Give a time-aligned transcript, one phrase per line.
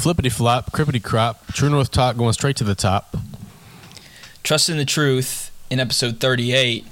[0.00, 3.14] flippity flop, crippity crop, True North Talk going straight to the top.
[4.42, 6.86] Trust in the truth in episode 38.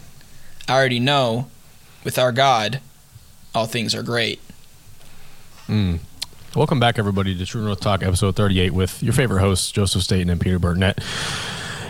[0.69, 1.49] I already know
[2.05, 2.81] with our God,
[3.55, 4.41] all things are great.
[5.69, 6.01] Mm.
[6.55, 10.29] Welcome back, everybody, to True North Talk, episode 38, with your favorite hosts, Joseph Staten
[10.29, 11.03] and Peter Burnett.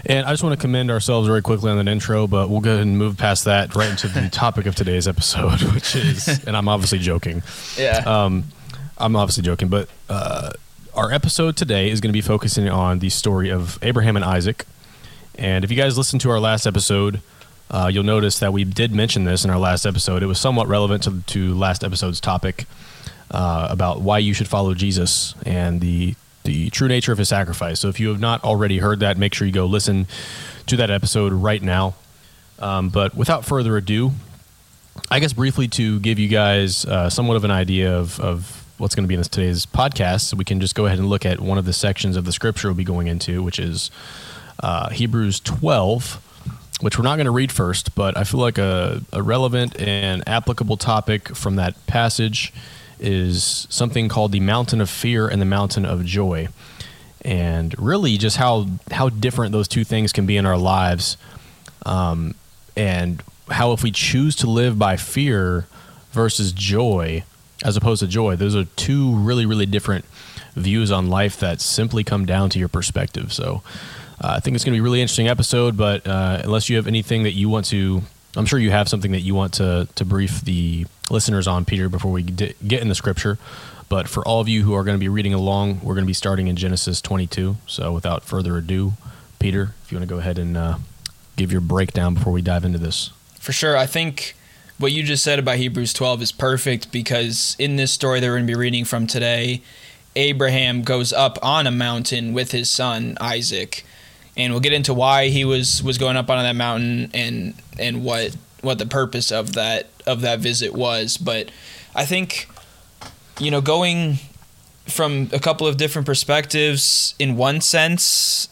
[0.06, 2.74] And I just want to commend ourselves very quickly on that intro, but we'll go
[2.74, 6.56] ahead and move past that right into the topic of today's episode, which is, and
[6.56, 7.42] I'm obviously joking.
[7.76, 8.04] Yeah.
[8.06, 8.44] Um,
[8.96, 10.52] I'm obviously joking, but uh,
[10.98, 14.66] our episode today is going to be focusing on the story of Abraham and Isaac.
[15.36, 17.20] And if you guys listened to our last episode,
[17.70, 20.24] uh, you'll notice that we did mention this in our last episode.
[20.24, 22.64] It was somewhat relevant to, to last episode's topic
[23.30, 27.78] uh, about why you should follow Jesus and the the true nature of his sacrifice.
[27.78, 30.08] So if you have not already heard that, make sure you go listen
[30.66, 31.94] to that episode right now.
[32.58, 34.12] Um, but without further ado,
[35.10, 38.94] I guess briefly to give you guys uh, somewhat of an idea of, of what's
[38.94, 41.26] going to be in this today's podcast, so we can just go ahead and look
[41.26, 43.90] at one of the sections of the scripture we'll be going into, which is
[44.60, 46.24] uh, Hebrews 12
[46.80, 50.22] which we're not going to read first, but I feel like a, a, relevant and
[50.28, 52.52] applicable topic from that passage
[53.00, 56.48] is something called the mountain of fear and the mountain of joy.
[57.22, 61.16] And really, just how how different those two things can be in our lives,
[61.84, 62.34] um,
[62.76, 65.66] and how if we choose to live by fear
[66.12, 67.24] versus joy,
[67.64, 70.04] as opposed to joy, those are two really really different
[70.54, 73.32] views on life that simply come down to your perspective.
[73.32, 73.62] So,
[74.20, 75.76] uh, I think it's going to be a really interesting episode.
[75.76, 78.02] But uh, unless you have anything that you want to
[78.36, 81.88] I'm sure you have something that you want to to brief the listeners on, Peter,
[81.88, 83.38] before we get in the scripture.
[83.88, 86.08] But for all of you who are going to be reading along, we're going to
[86.08, 87.56] be starting in Genesis 22.
[87.66, 88.92] So without further ado,
[89.38, 90.78] Peter, if you want to go ahead and uh,
[91.36, 93.10] give your breakdown before we dive into this.
[93.40, 93.78] For sure.
[93.78, 94.34] I think
[94.78, 98.34] what you just said about Hebrews 12 is perfect because in this story that we're
[98.34, 99.60] going to be reading from today,
[100.14, 103.84] Abraham goes up on a mountain with his son Isaac
[104.36, 108.04] and we'll get into why he was was going up on that mountain and and
[108.04, 111.16] what what the purpose of that of that visit was.
[111.16, 111.50] But
[111.94, 112.48] I think
[113.40, 114.18] you know going
[114.86, 118.48] from a couple of different perspectives in one sense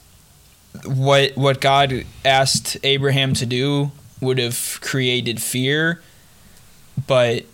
[0.85, 6.03] what what God asked Abraham to do would have created fear
[7.07, 7.45] but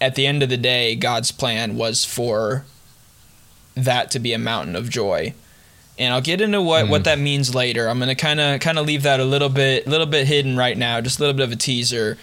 [0.00, 2.64] at the end of the day God's plan was for
[3.74, 5.34] that to be a mountain of joy
[5.98, 6.90] and I'll get into what, mm.
[6.90, 7.88] what that means later.
[7.88, 10.78] I'm gonna kind of kind of leave that a little bit little bit hidden right
[10.78, 12.16] now, just a little bit of a teaser.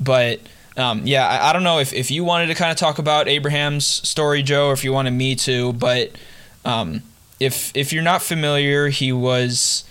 [0.00, 0.40] But
[0.76, 3.28] um, yeah, I, I, don't know if, if you wanted to kind of talk about
[3.28, 5.72] Abraham's story, Joe, or if you wanted me to.
[5.74, 6.12] But
[6.64, 7.02] um,
[7.38, 9.84] if if you're not familiar, he was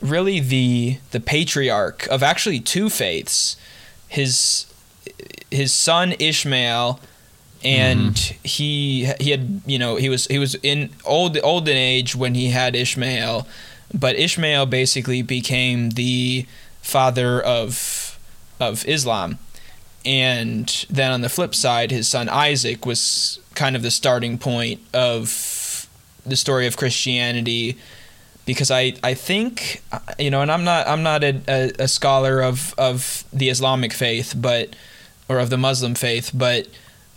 [0.00, 3.56] really the the patriarch of actually two faiths.
[4.08, 4.66] His
[5.52, 7.00] his son Ishmael
[7.64, 8.38] and mm-hmm.
[8.42, 12.48] he he had you know he was he was in old olden age when he
[12.48, 13.46] had Ishmael,
[13.94, 16.46] but Ishmael basically became the
[16.80, 18.18] father of
[18.60, 19.38] of Islam,
[20.04, 24.80] and then on the flip side, his son Isaac was kind of the starting point
[24.92, 25.88] of
[26.24, 27.76] the story of Christianity.
[28.44, 29.84] Because I, I think
[30.18, 33.92] you know, and I'm not I'm not a, a, a scholar of, of the Islamic
[33.92, 34.74] faith, but
[35.28, 36.68] or of the Muslim faith, but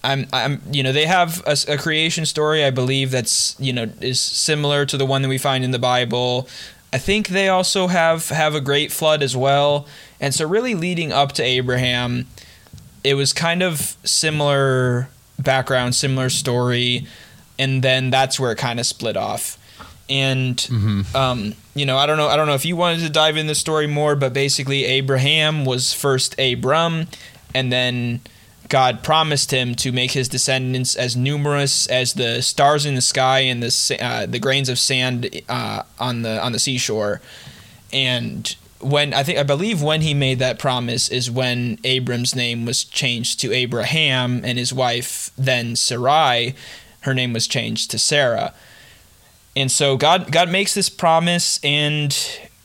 [0.03, 3.89] I'm, I'm, you know, they have a, a, creation story, I believe, that's, you know,
[4.01, 6.47] is similar to the one that we find in the Bible.
[6.93, 9.87] I think they also have have a great flood as well.
[10.21, 12.27] And so, really, leading up to Abraham,
[13.03, 17.05] it was kind of similar background, similar story,
[17.59, 19.57] and then that's where it kind of split off.
[20.07, 21.17] And mm-hmm.
[21.17, 23.47] um, you know, I don't know, I don't know if you wanted to dive in
[23.47, 27.07] the story more, but basically, Abraham was first Abram,
[27.55, 28.19] and then
[28.67, 33.39] God promised him to make his descendants as numerous as the stars in the sky
[33.39, 37.21] and the uh, the grains of sand uh, on the on the seashore.
[37.93, 42.65] And when I think I believe when he made that promise is when Abram's name
[42.65, 46.55] was changed to Abraham and his wife then Sarai,
[47.01, 48.53] her name was changed to Sarah.
[49.55, 52.17] And so God God makes this promise and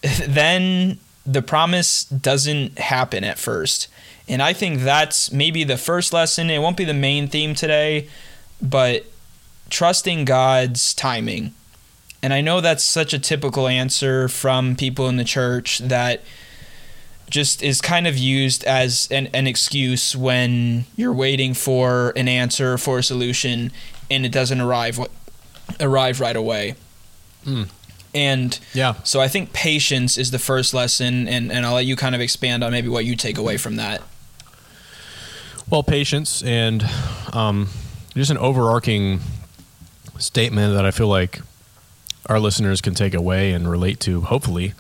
[0.26, 3.86] then the promise doesn't happen at first
[4.30, 6.50] and I think that's maybe the first lesson.
[6.50, 8.08] It won't be the main theme today,
[8.62, 9.04] but
[9.70, 11.52] trusting God's timing.
[12.22, 16.22] And I know that's such a typical answer from people in the church that
[17.28, 22.78] just is kind of used as an, an excuse when you're waiting for an answer
[22.78, 23.72] for a solution
[24.10, 25.00] and it doesn't arrive
[25.80, 26.76] arrive right away.
[27.44, 27.68] Mm.
[28.14, 31.94] And yeah, so I think patience is the first lesson, and, and I'll let you
[31.94, 34.02] kind of expand on maybe what you take away from that.
[35.70, 36.84] Well, patience and
[37.32, 37.68] um,
[38.16, 39.20] just an overarching
[40.18, 41.40] statement that I feel like
[42.26, 44.74] our listeners can take away and relate to, hopefully,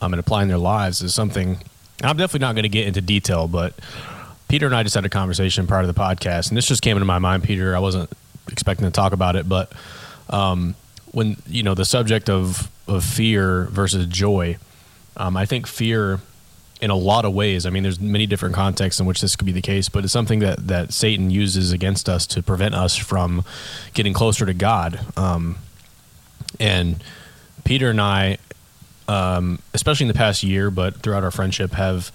[0.00, 1.58] um, and apply in their lives is something.
[2.02, 3.74] I'm definitely not going to get into detail, but
[4.48, 6.96] Peter and I just had a conversation prior to the podcast, and this just came
[6.96, 7.76] into my mind, Peter.
[7.76, 8.10] I wasn't
[8.50, 9.70] expecting to talk about it, but
[10.30, 10.74] um,
[11.12, 14.56] when you know the subject of of fear versus joy,
[15.18, 16.18] um, I think fear,
[16.80, 19.46] in a lot of ways, I mean, there's many different contexts in which this could
[19.46, 22.96] be the case, but it's something that that Satan uses against us to prevent us
[22.96, 23.44] from
[23.94, 25.00] getting closer to God.
[25.16, 25.56] Um,
[26.58, 27.02] and
[27.64, 28.38] Peter and I,
[29.08, 32.10] um, especially in the past year, but throughout our friendship, have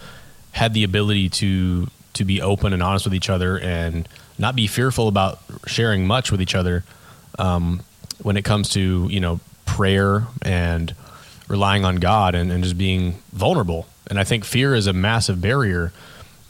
[0.52, 4.08] had the ability to to be open and honest with each other and
[4.40, 6.84] not be fearful about sharing much with each other
[7.38, 7.82] um,
[8.24, 10.96] when it comes to you know prayer and
[11.48, 13.86] relying on God and, and just being vulnerable.
[14.07, 15.92] And I think fear is a massive barrier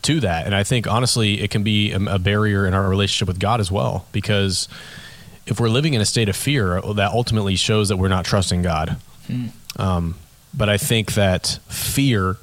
[0.04, 0.46] to that.
[0.46, 3.72] And I think honestly, it can be a, barrier in our relationship with God as
[3.72, 4.68] well because
[5.48, 8.62] if we're living in a state of fear, that ultimately shows that we're not trusting
[8.62, 8.98] God.
[9.28, 9.48] Hmm.
[9.78, 10.16] Um,
[10.54, 12.38] but I think that fear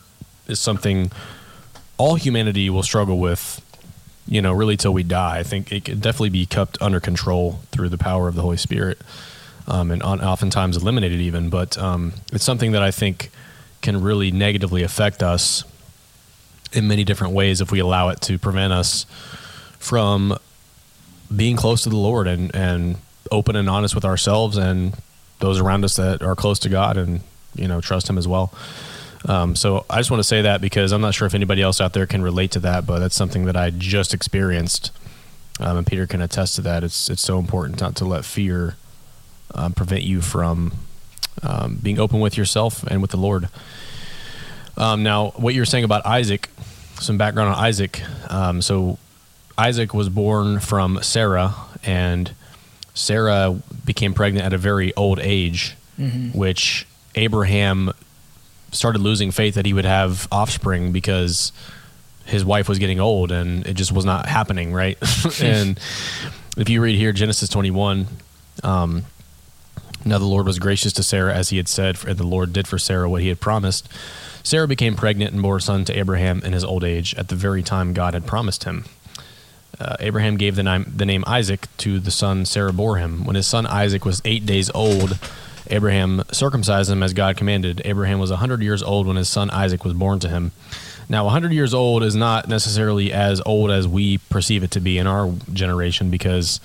[0.47, 1.11] is something
[1.99, 3.61] all humanity will struggle with,
[4.26, 5.38] you know, really till we die.
[5.38, 8.56] I think it can definitely be kept under control through the power of the Holy
[8.56, 9.00] Spirit,
[9.67, 11.49] um, and on, oftentimes eliminated even.
[11.49, 13.31] But um, it's something that I think
[13.82, 15.64] can really negatively affect us
[16.73, 19.05] in many different ways if we allow it to prevent us
[19.79, 20.37] from
[21.34, 22.96] being close to the Lord and and
[23.31, 24.94] open and honest with ourselves and
[25.38, 27.20] those around us that are close to God and
[27.55, 28.52] you know trust Him as well.
[29.29, 31.81] Um, so I just want to say that because I'm not sure if anybody else
[31.81, 34.90] out there can relate to that, but that's something that I just experienced,
[35.61, 36.82] um, and Peter can attest to that.
[36.84, 38.76] It's it's so important not to let fear
[39.55, 40.73] um, prevent you from
[41.43, 43.49] um, being open with yourself and with the Lord.
[44.76, 46.49] Um, now, what you're saying about Isaac,
[47.00, 48.02] some background on Isaac.
[48.31, 48.99] Um, so
[49.58, 52.32] Isaac was born from Sarah, and
[52.94, 56.37] Sarah became pregnant at a very old age, mm-hmm.
[56.37, 57.93] which Abraham
[58.73, 61.52] started losing faith that he would have offspring because
[62.25, 64.96] his wife was getting old and it just was not happening, right?
[65.43, 65.79] and
[66.56, 68.06] if you read here Genesis 21,
[68.62, 69.05] um,
[70.05, 72.67] now the Lord was gracious to Sarah as he had said, and the Lord did
[72.67, 73.89] for Sarah what he had promised.
[74.43, 77.37] Sarah became pregnant and bore a son to Abraham in his old age at the
[77.37, 78.85] very time God had promised him.
[79.79, 83.25] Uh, Abraham gave the name, the name Isaac to the son Sarah bore him.
[83.25, 85.19] When his son Isaac was eight days old,
[85.69, 87.81] Abraham circumcised him as God commanded.
[87.85, 90.53] Abraham was a 100 years old when his son Isaac was born to him.
[91.09, 94.81] Now, a 100 years old is not necessarily as old as we perceive it to
[94.81, 96.61] be in our generation because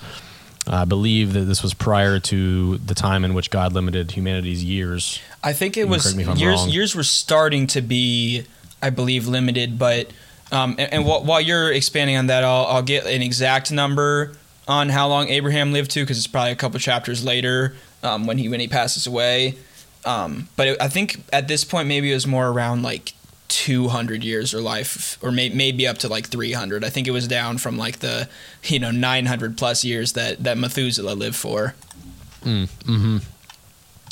[0.68, 5.20] I believe that this was prior to the time in which God limited humanity's years.
[5.42, 6.38] I think it was years.
[6.60, 6.68] Wrong.
[6.68, 8.44] Years were starting to be,
[8.82, 9.78] I believe, limited.
[9.78, 10.12] But
[10.52, 14.36] um, and, and while you're expanding on that, I'll, I'll get an exact number
[14.66, 18.38] on how long Abraham lived to because it's probably a couple chapters later um, when
[18.38, 19.56] he when he passes away.
[20.04, 23.14] Um, but it, I think at this point maybe it was more around like
[23.48, 27.26] 200 years or life or may, maybe up to like 300 i think it was
[27.26, 28.28] down from like the
[28.64, 31.74] you know 900 plus years that that methuselah lived for
[32.42, 33.18] mm, hmm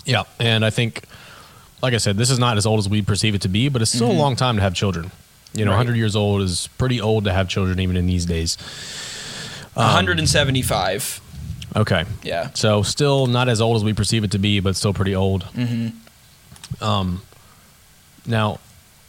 [0.04, 1.04] yeah and i think
[1.82, 3.82] like i said this is not as old as we perceive it to be but
[3.82, 4.18] it's still mm-hmm.
[4.18, 5.10] a long time to have children
[5.52, 5.78] you know right.
[5.78, 8.56] 100 years old is pretty old to have children even in these days
[9.76, 11.20] um, 175
[11.74, 12.06] Okay.
[12.22, 12.50] Yeah.
[12.54, 15.44] So still not as old as we perceive it to be, but still pretty old.
[15.52, 16.82] Mm-hmm.
[16.82, 17.22] Um,
[18.26, 18.58] now,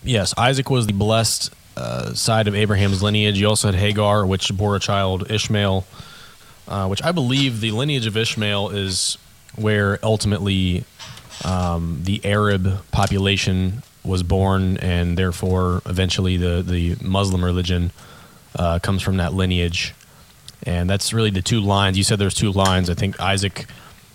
[0.08, 3.40] yes, Isaac was the blessed uh, side of Abraham's lineage.
[3.40, 5.86] You also had Hagar, which bore a child, Ishmael,
[6.68, 9.18] uh, which I believe the lineage of Ishmael is
[9.56, 10.84] where ultimately
[11.44, 17.92] um, the Arab population was born, and therefore eventually the the Muslim religion
[18.56, 19.94] uh, comes from that lineage
[20.64, 21.98] and that's really the two lines.
[21.98, 22.90] You said there's two lines.
[22.90, 23.66] I think Isaac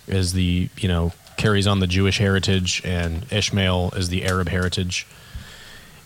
[0.07, 5.07] is the you know carries on the Jewish heritage, and Ishmael is the Arab heritage,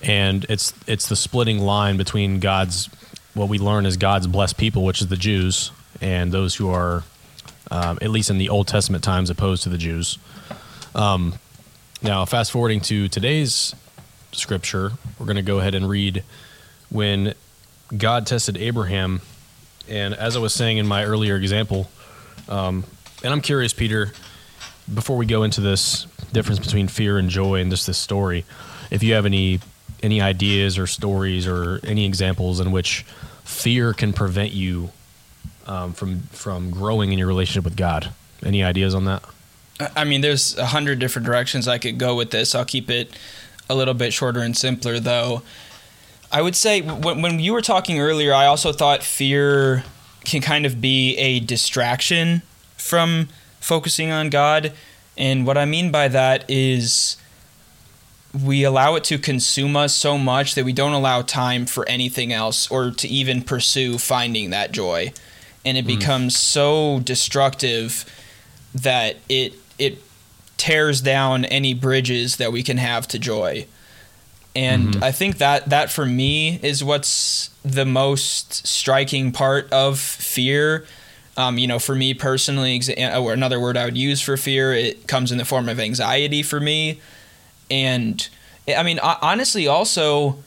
[0.01, 2.89] and it's it's the splitting line between God's
[3.33, 7.03] what we learn is God's blessed people, which is the Jews, and those who are
[7.69, 10.17] um, at least in the Old Testament times opposed to the Jews.
[10.95, 11.35] Um,
[12.01, 13.75] now, fast forwarding to today's
[14.31, 16.23] scripture, we're going to go ahead and read
[16.89, 17.33] when
[17.95, 19.21] God tested Abraham
[19.89, 21.89] and as I was saying in my earlier example,
[22.49, 22.83] um,
[23.23, 24.11] and I'm curious, Peter,
[24.93, 28.45] before we go into this difference between fear and joy and just this story,
[28.91, 29.59] if you have any
[30.07, 33.03] any ideas or stories or any examples in which
[33.43, 34.89] fear can prevent you
[35.67, 38.13] um, from from growing in your relationship with God.
[38.41, 39.21] Any ideas on that?
[39.97, 42.55] I mean, there's a hundred different directions I could go with this.
[42.55, 43.11] I'll keep it
[43.69, 45.41] a little bit shorter and simpler, though.
[46.31, 49.83] I would say when, when you were talking earlier, I also thought fear
[50.23, 52.43] can kind of be a distraction
[52.77, 53.27] from
[53.59, 54.71] focusing on God.
[55.17, 57.17] And what I mean by that is
[58.33, 62.33] we allow it to consume us so much that we don't allow time for anything
[62.33, 65.13] else or to even pursue finding that joy.
[65.65, 65.99] And it mm.
[65.99, 68.05] becomes so destructive
[68.75, 70.01] that it it
[70.57, 73.65] tears down any bridges that we can have to joy.
[74.55, 75.03] And mm-hmm.
[75.03, 80.85] I think that that for me is what's the most striking part of fear.
[81.37, 82.81] Um, you know, for me personally,
[83.15, 86.41] or another word I would use for fear, it comes in the form of anxiety
[86.41, 86.99] for me.
[87.69, 88.27] And
[88.67, 90.37] I mean, honestly, also,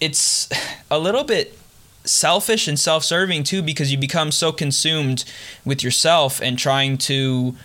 [0.00, 0.48] it's
[0.90, 1.58] a little bit
[2.04, 5.24] selfish and self serving too, because you become so consumed
[5.64, 7.56] with yourself and trying to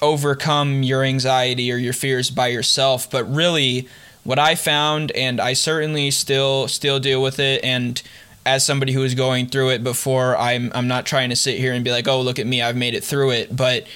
[0.00, 3.10] overcome your anxiety or your fears by yourself.
[3.10, 3.88] But really,
[4.24, 8.00] what I found, and I certainly still still deal with it, and
[8.44, 11.72] as somebody who was going through it before, I'm I'm not trying to sit here
[11.72, 13.86] and be like, oh, look at me, I've made it through it, but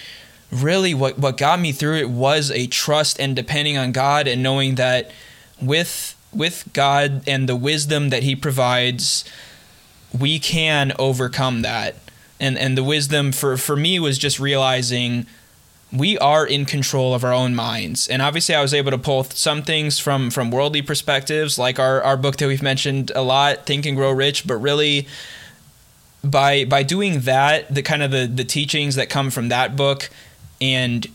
[0.52, 4.42] really what what got me through it was a trust and depending on God and
[4.42, 5.11] knowing that
[5.61, 9.25] with with God and the wisdom that he provides
[10.18, 11.97] we can overcome that.
[12.38, 15.26] And and the wisdom for for me was just realizing
[15.92, 18.09] we are in control of our own minds.
[18.09, 22.02] And obviously i was able to pull some things from from worldly perspectives like our
[22.02, 25.06] our book that we've mentioned a lot think and grow rich but really
[26.25, 30.11] by by doing that the kind of the the teachings that come from that book
[30.62, 31.09] and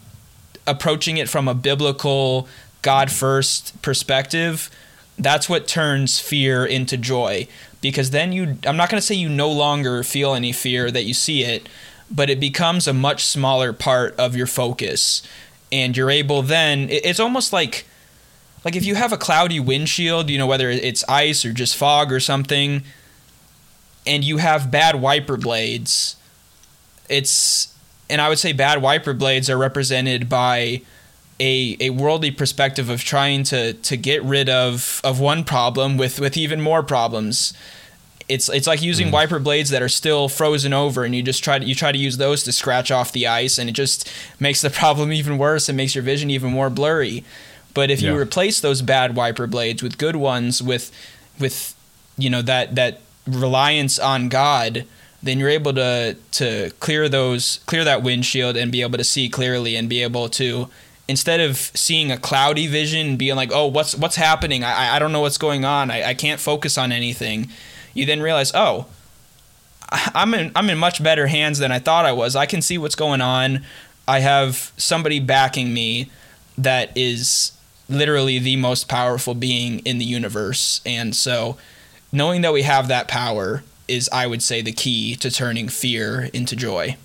[0.68, 2.48] approaching it from a biblical
[2.84, 4.70] god first perspective
[5.18, 7.48] that's what turns fear into joy.
[7.82, 11.04] Because then you i'm not going to say you no longer feel any fear that
[11.04, 11.68] you see it
[12.10, 15.22] but it becomes a much smaller part of your focus.
[15.72, 17.86] And you're able then it's almost like
[18.64, 22.12] like if you have a cloudy windshield you know whether it's ice or just fog
[22.12, 22.84] or something
[24.06, 26.16] and you have bad wiper blades
[27.10, 27.74] it's
[28.10, 30.82] and i would say bad wiper blades are represented by
[31.40, 36.20] a, a worldly perspective of trying to to get rid of of one problem with
[36.20, 37.54] with even more problems
[38.30, 39.14] it's it's like using mm.
[39.14, 41.98] wiper blades that are still frozen over and you just try to you try to
[41.98, 45.70] use those to scratch off the ice and it just makes the problem even worse
[45.70, 47.24] and makes your vision even more blurry
[47.74, 48.12] but if yeah.
[48.12, 50.92] you replace those bad wiper blades with good ones with
[51.40, 51.76] with
[52.18, 54.86] you know that that reliance on God
[55.24, 59.30] then you're able to to clear those clear that windshield and be able to see
[59.30, 60.70] clearly and be able to
[61.08, 65.12] instead of seeing a cloudy vision being like oh what's what's happening I, I don't
[65.12, 67.50] know what's going on I, I can't focus on anything
[67.98, 68.86] you then realize, oh,
[69.92, 72.36] I'm in I'm in much better hands than I thought I was.
[72.36, 73.66] I can see what's going on.
[74.08, 76.12] I have somebody backing me
[76.58, 77.54] that is
[77.90, 80.82] literally the most powerful being in the universe.
[80.86, 81.58] And so
[82.12, 86.30] knowing that we have that power is I would say the key to turning fear
[86.34, 86.98] into joy.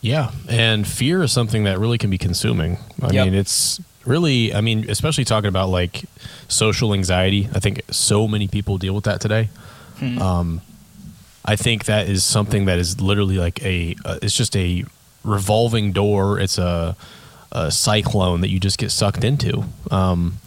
[0.00, 2.78] Yeah, and fear is something that really can be consuming.
[3.02, 3.26] I yep.
[3.26, 6.04] mean, it's really, I mean, especially talking about like
[6.46, 7.48] social anxiety.
[7.54, 9.48] I think so many people deal with that today.
[9.98, 10.18] Hmm.
[10.22, 10.60] Um,
[11.44, 14.84] I think that is something that is literally like a, uh, it's just a
[15.24, 16.38] revolving door.
[16.38, 16.96] It's a,
[17.50, 19.64] a cyclone that you just get sucked into.
[19.90, 20.38] Um,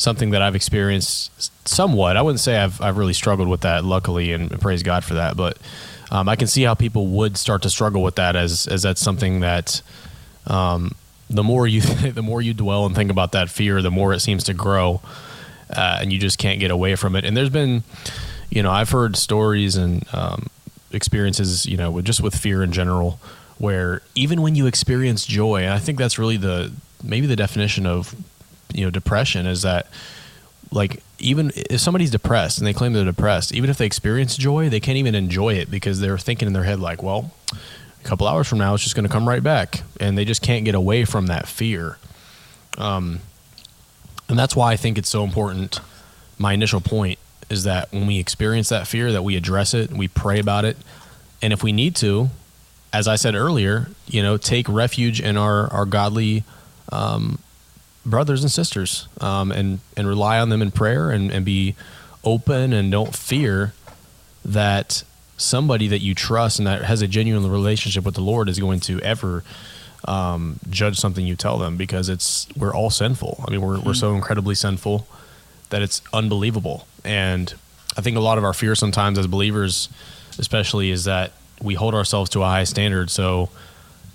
[0.00, 2.16] something that I've experienced somewhat.
[2.16, 5.36] I wouldn't say I've, I've really struggled with that, luckily, and praise God for that.
[5.36, 5.58] But
[6.10, 9.02] um, I can see how people would start to struggle with that as, as that's
[9.02, 9.82] something that
[10.46, 10.94] um,
[11.28, 11.80] the more you
[12.12, 15.02] the more you dwell and think about that fear, the more it seems to grow,
[15.68, 17.26] uh, and you just can't get away from it.
[17.26, 17.84] And there's been,
[18.48, 20.46] you know, I've heard stories and um,
[20.92, 23.20] experiences, you know, with, just with fear in general,
[23.58, 26.72] where even when you experience joy, and I think that's really the
[27.04, 28.14] maybe the definition of
[28.74, 29.86] you know depression is that
[30.72, 34.68] like even if somebody's depressed and they claim they're depressed, even if they experience joy,
[34.68, 38.26] they can't even enjoy it because they're thinking in their head like, well, a couple
[38.26, 40.74] hours from now, it's just going to come right back, and they just can't get
[40.74, 41.98] away from that fear.
[42.78, 43.20] Um,
[44.28, 45.80] and that's why I think it's so important.
[46.38, 47.18] My initial point
[47.50, 50.76] is that when we experience that fear, that we address it, we pray about it,
[51.42, 52.30] and if we need to,
[52.92, 56.44] as I said earlier, you know, take refuge in our our godly
[56.92, 57.38] um,
[58.04, 61.74] brothers and sisters, um, and and rely on them in prayer, and and be
[62.24, 63.72] open and don't fear
[64.44, 65.02] that
[65.36, 68.80] somebody that you trust and that has a genuine relationship with the Lord is going
[68.80, 69.42] to ever
[70.06, 73.44] um, judge something you tell them because it's we're all sinful.
[73.46, 74.16] I mean, we're we're so hmm.
[74.16, 75.06] incredibly sinful
[75.70, 76.86] that it's unbelievable.
[77.04, 77.52] And
[77.96, 79.88] I think a lot of our fear sometimes as believers,
[80.38, 83.10] especially, is that we hold ourselves to a high standard.
[83.10, 83.50] So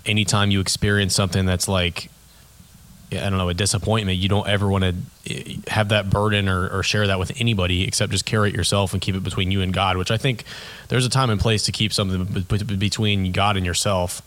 [0.06, 2.10] anytime you experience something that's like
[3.18, 4.96] I don't know, a disappointment, you don't ever want to
[5.28, 8.94] eh, have that burden or, or, share that with anybody except just carry it yourself
[8.94, 10.44] and keep it between you and God, which I think
[10.88, 14.22] there's a time and place to keep something between God and yourself.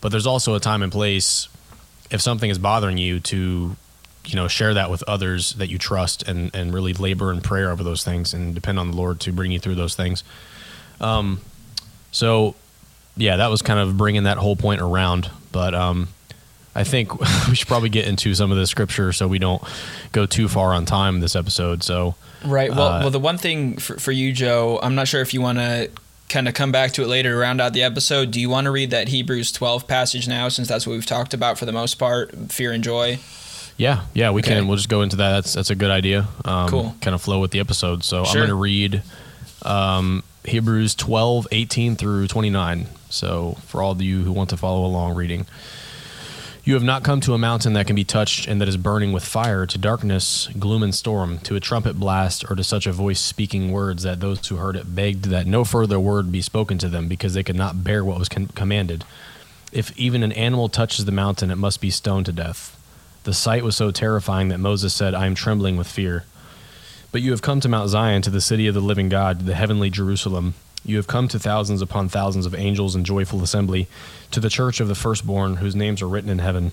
[0.00, 1.48] but there's also a time and place
[2.10, 3.76] if something is bothering you to
[4.24, 7.70] you know share that with others that you trust and and really labor and prayer
[7.70, 10.22] over those things and depend on the lord to bring you through those things.
[11.00, 11.40] Um
[12.12, 12.54] so
[13.16, 15.30] yeah that was kind of bringing that whole point around.
[15.50, 16.08] But um
[16.74, 19.62] i think we should probably get into some of the scripture so we don't
[20.12, 22.14] go too far on time this episode so
[22.44, 22.70] Right.
[22.70, 25.40] Well, Uh, well, the one thing for, for you, Joe, I'm not sure if you
[25.40, 25.90] want to
[26.28, 28.32] kind of come back to it later to round out the episode.
[28.32, 31.34] Do you want to read that Hebrews 12 passage now, since that's what we've talked
[31.34, 33.20] about for the most part, fear and joy?
[33.76, 34.54] Yeah, yeah, we Okay.
[34.56, 34.66] can.
[34.66, 35.30] We'll just go into that.
[35.34, 36.26] That's that's a good idea.
[36.44, 36.96] Um, Cool.
[37.00, 38.02] Kind of flow with the episode.
[38.02, 38.42] So Sure.
[38.42, 39.02] I'm going to read
[39.62, 42.88] um, Hebrews 12, 18 through 29.
[43.08, 45.46] So for all of you who want to follow along reading.
[46.64, 49.10] You have not come to a mountain that can be touched and that is burning
[49.12, 52.92] with fire, to darkness, gloom, and storm, to a trumpet blast, or to such a
[52.92, 56.78] voice speaking words that those who heard it begged that no further word be spoken
[56.78, 59.04] to them, because they could not bear what was commanded.
[59.72, 62.78] If even an animal touches the mountain, it must be stoned to death.
[63.24, 66.26] The sight was so terrifying that Moses said, I am trembling with fear.
[67.10, 69.56] But you have come to Mount Zion, to the city of the living God, the
[69.56, 70.54] heavenly Jerusalem.
[70.84, 73.88] You have come to thousands upon thousands of angels in joyful assembly,
[74.32, 76.72] to the church of the firstborn, whose names are written in heaven.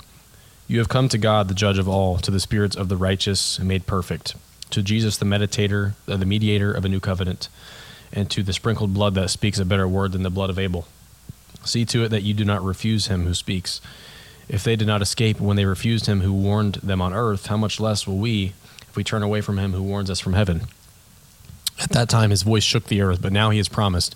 [0.68, 3.60] You have come to God, the judge of all, to the spirits of the righteous
[3.60, 4.36] made perfect,
[4.72, 7.50] to Jesus, the meditator, uh, the mediator of a new covenant,
[8.12, 10.88] and to the sprinkled blood that speaks a better word than the blood of Abel.
[11.64, 13.82] See to it that you do not refuse him who speaks.
[14.48, 17.58] If they did not escape when they refused him who warned them on earth, how
[17.58, 18.54] much less will we
[18.88, 20.68] if we turn away from him who warns us from heaven?
[21.80, 24.16] At that time his voice shook the earth, but now he has promised,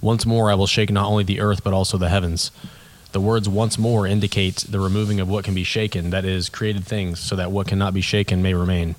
[0.00, 2.50] Once more I will shake not only the earth, but also the heavens.
[3.12, 6.84] The words once more indicate the removing of what can be shaken, that is, created
[6.84, 8.94] things, so that what cannot be shaken may remain.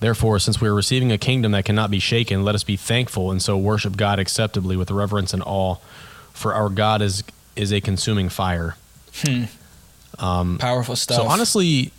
[0.00, 3.30] Therefore, since we are receiving a kingdom that cannot be shaken, let us be thankful
[3.30, 5.76] and so worship God acceptably with reverence and awe,
[6.32, 7.22] for our God is
[7.54, 8.76] is a consuming fire.
[9.24, 9.44] Hmm.
[10.18, 11.18] Um, Powerful stuff.
[11.18, 11.92] So honestly,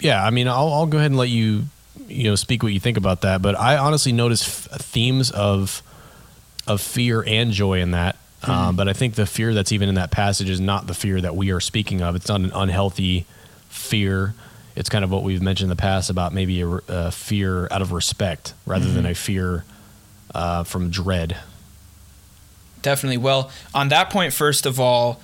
[0.00, 1.64] yeah, I mean, I'll, I'll go ahead and let you,
[2.08, 3.42] you know, speak what you think about that.
[3.42, 5.82] But I honestly notice f- themes of
[6.66, 8.16] of fear and joy in that.
[8.42, 11.20] Um, but I think the fear that's even in that passage is not the fear
[11.20, 12.14] that we are speaking of.
[12.14, 13.26] It's not an unhealthy
[13.68, 14.34] fear.
[14.76, 17.82] It's kind of what we've mentioned in the past about maybe a, a fear out
[17.82, 19.64] of respect rather than a fear
[20.34, 21.36] uh, from dread.
[22.82, 23.16] Definitely.
[23.16, 25.20] Well, on that point, first of all,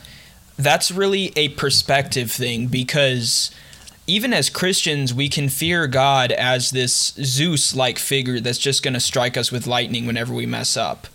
[0.56, 3.50] that's really a perspective thing because
[4.06, 8.94] even as Christians, we can fear God as this Zeus like figure that's just going
[8.94, 11.06] to strike us with lightning whenever we mess up.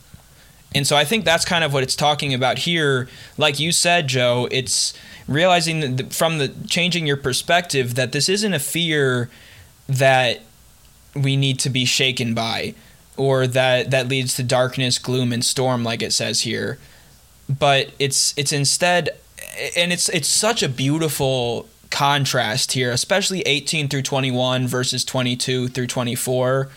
[0.74, 3.08] And so I think that's kind of what it's talking about here.
[3.38, 4.94] Like you said, Joe, it's
[5.28, 9.30] realizing that from the changing your perspective that this isn't a fear
[9.88, 10.42] that
[11.16, 12.76] we need to be shaken by
[13.16, 16.78] or that that leads to darkness, gloom and storm like it says here.
[17.50, 19.10] But it's it's instead
[19.76, 25.88] and it's it's such a beautiful contrast here, especially 18 through 21 verses 22 through
[25.88, 26.70] 24.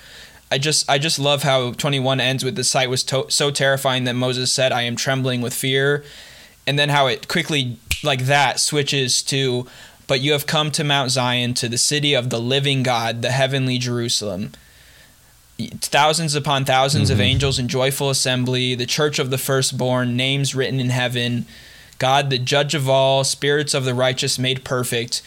[0.51, 4.05] I just I just love how 21 ends with the sight was to- so terrifying
[4.05, 6.05] that Moses said, "I am trembling with fear,"
[6.67, 9.67] and then how it quickly like that switches to,
[10.09, 13.31] "But you have come to Mount Zion, to the city of the living God, the
[13.31, 14.53] heavenly Jerusalem."
[15.83, 17.23] Thousands upon 1000s of mm-hmm.
[17.23, 21.47] angels in joyful assembly, the church of the firstborn, names written in heaven,
[22.01, 25.23] God, the judge of all, spirits of the righteous made perfect,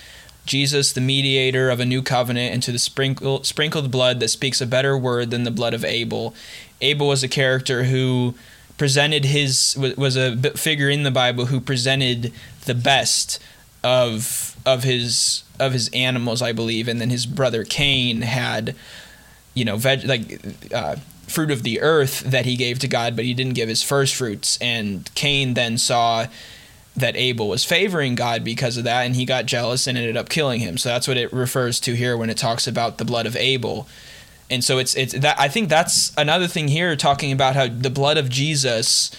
[0.46, 4.60] Jesus, the mediator of a new covenant, and to the sprinkle, sprinkled blood that speaks
[4.60, 6.34] a better word than the blood of Abel.
[6.82, 8.34] Abel was a character who
[8.78, 12.34] presented his was a figure in the Bible who presented
[12.66, 13.40] the best
[13.84, 18.76] of of his of his animals, I believe, and then his brother Cain had,
[19.54, 20.42] you know, veg like
[20.74, 20.96] uh,
[21.28, 24.16] fruit of the earth that he gave to God, but he didn't give his first
[24.16, 26.26] fruits, and Cain then saw
[26.96, 30.30] that Abel was favoring God because of that, and he got jealous and ended up
[30.30, 30.78] killing him.
[30.78, 33.88] So that's what it refers to here when it talks about the blood of Abel.
[34.50, 37.90] And so it's it's that I think that's another thing here talking about how the
[37.90, 39.10] blood of Jesus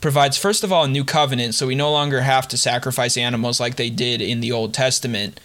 [0.00, 3.60] provides first of all a new covenant, so we no longer have to sacrifice animals
[3.60, 5.40] like they did in the Old Testament,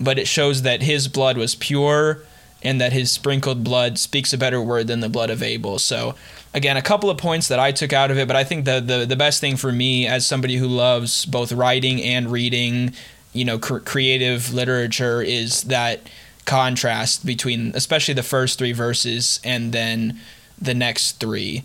[0.00, 2.22] but it shows that his blood was pure
[2.62, 5.78] and that his sprinkled blood speaks a better word than the blood of Abel.
[5.78, 6.14] So
[6.54, 8.80] again, a couple of points that I took out of it, but I think the
[8.80, 12.94] the, the best thing for me as somebody who loves both writing and reading,
[13.32, 16.00] you know, cr- creative literature is that
[16.44, 20.18] contrast between especially the first three verses and then
[20.60, 21.64] the next three.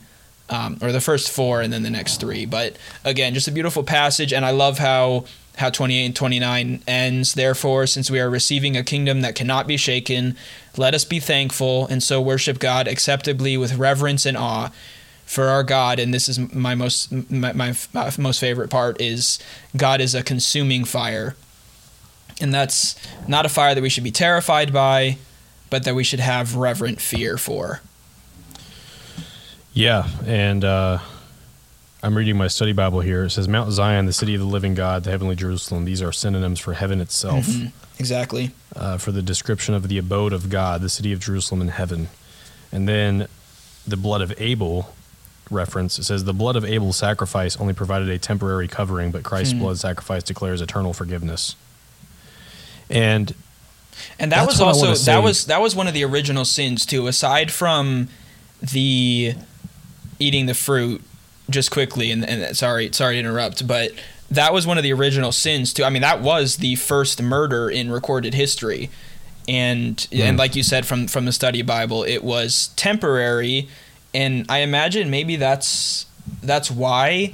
[0.49, 2.45] Um, or the first four and then the next three.
[2.45, 5.23] But again, just a beautiful passage, and I love how
[5.57, 7.33] how 28 and 29 ends.
[7.33, 10.35] Therefore, since we are receiving a kingdom that cannot be shaken,
[10.77, 14.71] let us be thankful and so worship God acceptably with reverence and awe.
[15.25, 19.39] for our God, and this is my most my, my, my most favorite part is
[19.75, 21.35] God is a consuming fire,
[22.41, 22.95] and that's
[23.27, 25.17] not a fire that we should be terrified by,
[25.69, 27.81] but that we should have reverent fear for.
[29.73, 30.99] Yeah, and uh,
[32.03, 33.23] I'm reading my study Bible here.
[33.23, 35.85] It says Mount Zion, the city of the living God, the heavenly Jerusalem.
[35.85, 37.45] These are synonyms for heaven itself.
[37.45, 37.67] Mm-hmm.
[37.97, 38.51] Exactly.
[38.75, 42.09] Uh, for the description of the abode of God, the city of Jerusalem in heaven.
[42.73, 43.27] And then
[43.87, 44.93] the blood of Abel
[45.49, 45.97] reference.
[45.97, 49.59] It says the blood of Abel's sacrifice only provided a temporary covering, but Christ's Hmm.
[49.59, 51.55] blood sacrifice declares eternal forgiveness.
[52.89, 53.33] And
[54.19, 57.07] And that was also that was that was one of the original sins too.
[57.07, 58.09] Aside from
[58.61, 59.35] the
[60.19, 61.01] eating the fruit,
[61.49, 63.91] just quickly and, and sorry sorry to interrupt, but
[64.31, 65.83] that was one of the original sins too.
[65.83, 68.89] I mean, that was the first murder in recorded history,
[69.47, 73.67] and and like you said from from the study Bible, it was temporary,
[74.13, 76.05] and I imagine maybe that's
[76.41, 77.33] that's why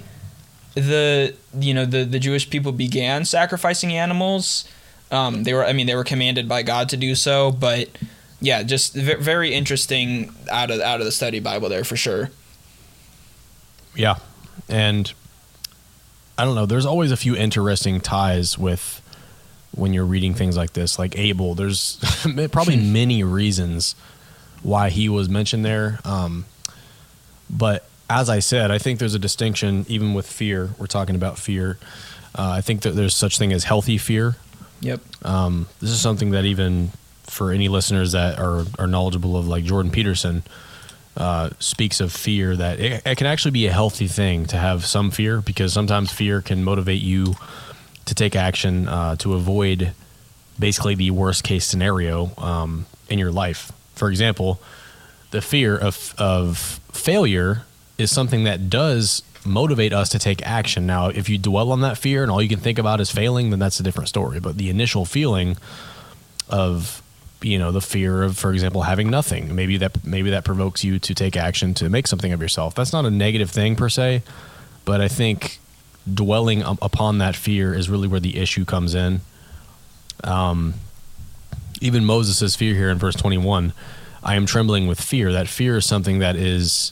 [0.76, 4.66] the you know the the Jewish people began sacrificing animals.
[5.12, 7.90] Um, they were I mean they were commanded by God to do so, but
[8.42, 12.32] yeah, just ve- very interesting out of out of the study Bible there for sure.
[13.96, 14.16] Yeah.
[14.68, 15.12] And
[16.38, 19.02] I don't know, there's always a few interesting ties with
[19.72, 20.98] when you're reading things like this.
[20.98, 22.00] Like Abel, there's
[22.52, 23.96] probably many reasons
[24.64, 26.00] why he was mentioned there.
[26.04, 26.46] Um,
[27.50, 30.72] but as I said, I think there's a distinction even with fear.
[30.78, 31.78] We're talking about fear.
[32.36, 34.36] Uh, I think that there's such thing as healthy fear.
[34.82, 35.02] Yep.
[35.24, 36.92] Um, this is something that even
[37.24, 40.44] for any listeners that are, are knowledgeable of like Jordan Peterson
[41.18, 44.86] uh, speaks of fear that it, it can actually be a healthy thing to have
[44.86, 47.36] some fear because sometimes fear can motivate you
[48.06, 49.94] to take action uh, to avoid
[50.58, 53.72] basically the worst case scenario um, in your life.
[53.96, 54.62] For example,
[55.32, 57.64] the fear of of failure
[57.98, 60.86] is something that does motivate us to take action.
[60.86, 63.50] Now, if you dwell on that fear and all you can think about is failing,
[63.50, 64.40] then that's a different story.
[64.40, 65.58] But the initial feeling
[66.50, 67.02] of
[67.42, 69.56] you know the fear of for example having nothing.
[69.56, 72.76] Maybe that maybe that provokes you to take action to make something of yourself.
[72.76, 74.24] That's not a negative thing per se
[74.90, 75.60] but i think
[76.12, 79.22] dwelling upon that fear is really where the issue comes in.
[80.24, 80.74] Um,
[81.80, 83.72] even moses' fear here in verse 21
[84.24, 85.32] i am trembling with fear.
[85.32, 86.92] That fear is something that is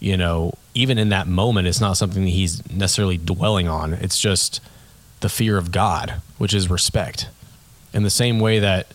[0.00, 3.94] you know even in that moment it's not something that he's necessarily dwelling on.
[3.94, 4.60] It's just
[5.20, 7.28] the fear of god which is respect.
[7.94, 8.88] In the same way that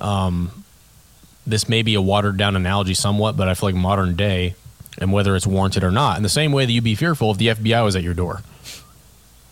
[0.00, 0.64] um,
[1.46, 4.54] this may be a watered down analogy somewhat, but I feel like modern day,
[4.98, 7.38] and whether it's warranted or not, in the same way that you'd be fearful if
[7.38, 8.42] the FBI was at your door.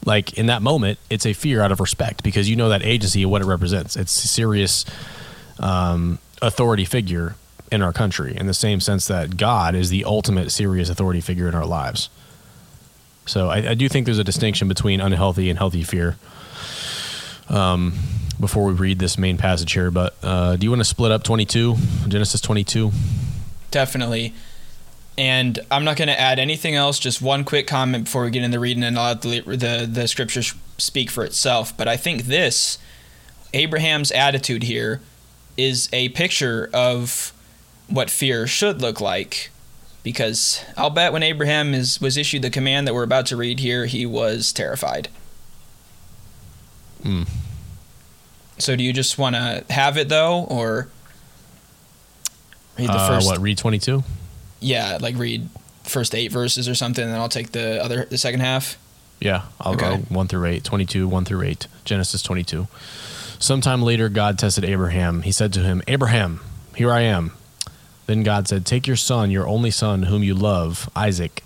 [0.04, 3.22] Like in that moment, it's a fear out of respect because you know that agency
[3.22, 3.96] and what it represents.
[3.96, 4.84] It's a serious
[5.58, 7.34] um, authority figure
[7.70, 11.48] in our country, in the same sense that God is the ultimate serious authority figure
[11.48, 12.08] in our lives.
[13.26, 16.16] So I, I do think there's a distinction between unhealthy and healthy fear.
[17.48, 17.94] Um,
[18.40, 21.22] before we read this main passage here, but uh, do you want to split up
[21.22, 21.76] 22,
[22.08, 22.92] Genesis 22?
[23.70, 24.34] Definitely.
[25.16, 26.98] And I'm not going to add anything else.
[26.98, 29.88] Just one quick comment before we get into the reading, and I'll let the the,
[29.90, 31.76] the scriptures speak for itself.
[31.76, 32.78] But I think this
[33.52, 35.00] Abraham's attitude here
[35.56, 37.32] is a picture of
[37.88, 39.50] what fear should look like.
[40.04, 43.58] Because I'll bet when Abraham is was issued the command that we're about to read
[43.58, 45.08] here, he was terrified.
[47.02, 47.24] Hmm.
[48.58, 50.88] So do you just want to have it though, or
[52.76, 53.26] read the Uh, first?
[53.26, 54.02] what, read 22?
[54.60, 55.48] Yeah, like read
[55.84, 58.76] first eight verses or something, and then I'll take the other the second half.
[59.20, 59.96] Yeah, I'll Okay.
[59.98, 62.68] go 1 through 8, 22, 1 through 8, Genesis 22.
[63.40, 65.22] Sometime later, God tested Abraham.
[65.22, 66.40] He said to him, Abraham,
[66.76, 67.32] here I am.
[68.06, 71.42] Then God said, Take your son, your only son, whom you love, Isaac,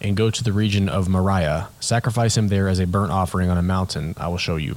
[0.00, 1.68] and go to the region of Moriah.
[1.80, 4.76] Sacrifice him there as a burnt offering on a mountain I will show you.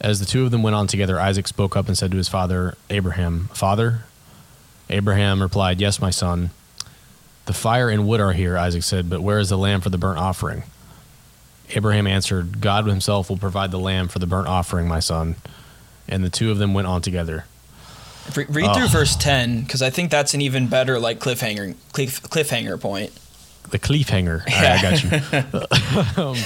[0.00, 2.28] As the two of them went on together, Isaac spoke up and said to his
[2.28, 4.00] father, Abraham, Father?
[4.88, 6.50] Abraham replied, Yes, my son.
[7.46, 9.98] The fire and wood are here, Isaac said, but where is the lamb for the
[9.98, 10.62] burnt offering?
[11.70, 15.36] Abraham answered, God himself will provide the lamb for the burnt offering, my son.
[16.08, 17.44] And the two of them went on together.
[18.36, 18.88] Re- read through Oh.
[18.88, 23.12] verse ten because I think that's an even better like cliffhanger cliff, cliffhanger point.
[23.70, 24.44] the cliffhanger.
[24.46, 26.22] Right, I got you.
[26.22, 26.36] um,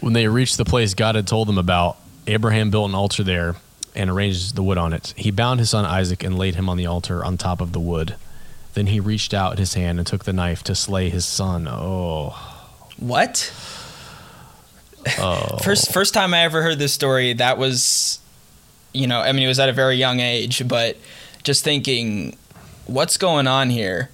[0.00, 3.56] when they reached the place God had told them about, Abraham built an altar there
[3.94, 5.14] and arranged the wood on it.
[5.16, 7.80] He bound his son Isaac and laid him on the altar on top of the
[7.80, 8.16] wood.
[8.74, 11.66] Then he reached out his hand and took the knife to slay his son.
[11.66, 12.30] Oh,
[12.98, 13.52] What?
[15.18, 15.56] oh.
[15.62, 18.18] First first time I ever heard this story, that was
[18.92, 20.96] you know, I mean it was at a very young age, but
[21.42, 22.36] just thinking
[22.86, 24.10] what's going on here?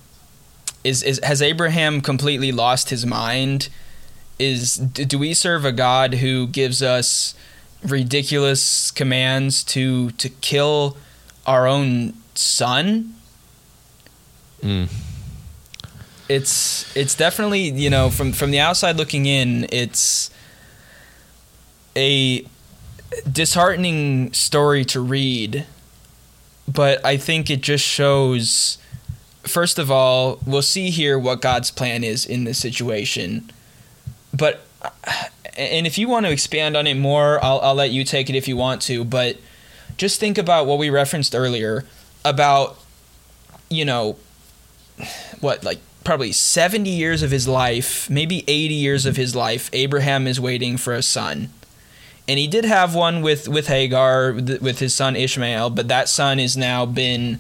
[0.84, 3.68] Is is has Abraham completely lost his mind?
[4.38, 7.34] Is do we serve a God who gives us
[7.84, 10.96] ridiculous commands to to kill
[11.46, 13.14] our own son?
[14.62, 14.88] Mm.
[16.28, 20.30] It's it's definitely, you know, from from the outside looking in, it's
[21.96, 22.46] a
[23.30, 25.66] disheartening story to read,
[26.66, 28.78] but I think it just shows.
[29.42, 33.50] First of all, we'll see here what God's plan is in this situation,
[34.32, 34.64] but
[35.56, 38.36] and if you want to expand on it more, I'll I'll let you take it
[38.36, 39.04] if you want to.
[39.04, 39.38] But
[39.96, 41.84] just think about what we referenced earlier
[42.24, 42.78] about
[43.68, 44.16] you know
[45.40, 50.26] what like probably 70 years of his life, maybe 80 years of his life, Abraham
[50.26, 51.50] is waiting for a son
[52.28, 56.38] and he did have one with with Hagar with his son Ishmael, but that son
[56.38, 57.38] has now been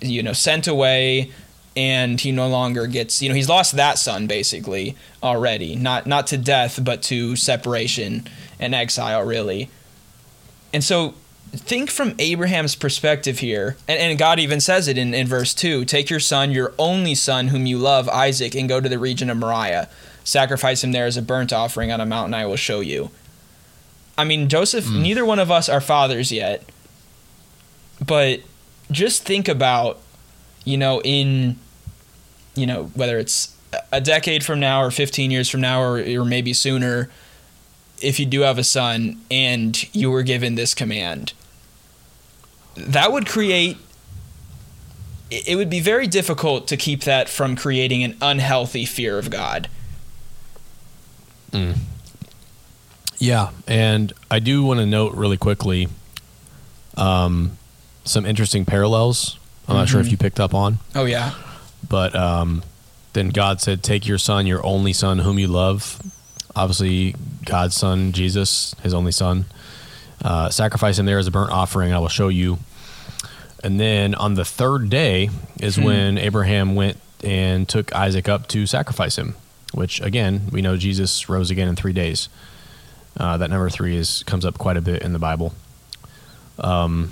[0.00, 1.32] you know sent away
[1.76, 6.26] and he no longer gets you know he's lost that son basically already not not
[6.26, 8.26] to death but to separation
[8.60, 9.68] and exile really
[10.72, 11.14] and so
[11.52, 15.84] think from abraham's perspective here and, and god even says it in, in verse 2
[15.84, 19.28] take your son your only son whom you love isaac and go to the region
[19.30, 19.88] of moriah
[20.22, 23.10] sacrifice him there as a burnt offering on a mountain i will show you
[24.16, 25.02] I mean, Joseph, Mm.
[25.02, 26.62] neither one of us are fathers yet.
[28.04, 28.42] But
[28.92, 30.00] just think about,
[30.64, 31.56] you know, in,
[32.54, 33.54] you know, whether it's
[33.92, 37.10] a decade from now or 15 years from now or, or maybe sooner,
[38.00, 41.32] if you do have a son and you were given this command,
[42.76, 43.76] that would create,
[45.30, 49.68] it would be very difficult to keep that from creating an unhealthy fear of God.
[51.52, 51.78] Mm.
[53.18, 55.88] Yeah, and I do want to note really quickly
[56.96, 57.56] um,
[58.04, 59.38] some interesting parallels.
[59.66, 60.10] I'm not sure if Mhm.
[60.12, 61.32] you picked up on, Oh, yeah.
[61.88, 62.62] But um,
[63.12, 66.00] then God said, "Take your son, your only son, whom you love."
[66.56, 69.46] Obviously, God's son, Jesus, his only son.
[70.22, 71.92] Uh, sacrifice him there as a burnt offering.
[71.92, 72.58] I will show you.
[73.62, 75.84] And then on the third day is Hmm.
[75.84, 79.34] when Abraham went and took Isaac up to sacrifice him.
[79.72, 82.28] Which again, we know Jesus rose again in three days.
[83.18, 85.54] Uh, that number three is comes up quite a bit in the Bible.
[86.58, 87.10] Um,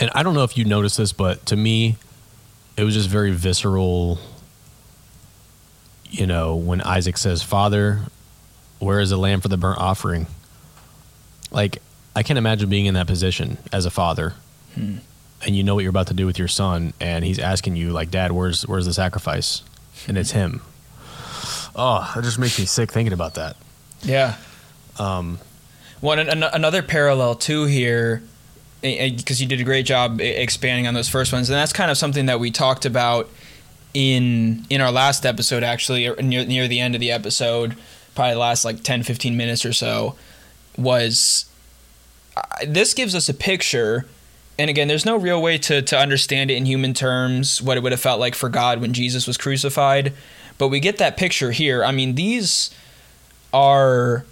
[0.00, 1.96] and I don't know if you noticed this, but to me,
[2.78, 4.18] it was just very visceral.
[6.10, 8.00] You know, when Isaac says, "Father,
[8.78, 10.26] where is the lamb for the burnt offering?"
[11.50, 11.82] Like,
[12.16, 14.34] I can't imagine being in that position as a father,
[14.74, 14.96] Hmm.
[15.44, 17.90] and you know what you're about to do with your son, and he's asking you,
[17.92, 19.62] like, "Dad, where's where's the sacrifice?"
[20.06, 20.62] And it's him.
[21.76, 23.56] Oh, that just makes me sick thinking about that.
[24.02, 24.34] Yeah.
[24.98, 25.38] Um,
[26.00, 28.22] One an, another parallel too here,
[28.80, 31.96] because you did a great job expanding on those first ones, and that's kind of
[31.96, 33.28] something that we talked about
[33.94, 37.76] in in our last episode, actually, near near the end of the episode,
[38.14, 40.16] probably the last like 10, 15 minutes or so,
[40.76, 41.46] was
[42.36, 44.06] uh, this gives us a picture.
[44.60, 47.82] And again, there's no real way to, to understand it in human terms, what it
[47.84, 50.12] would have felt like for God when Jesus was crucified.
[50.58, 51.84] But we get that picture here.
[51.84, 52.74] I mean, these
[53.52, 54.24] are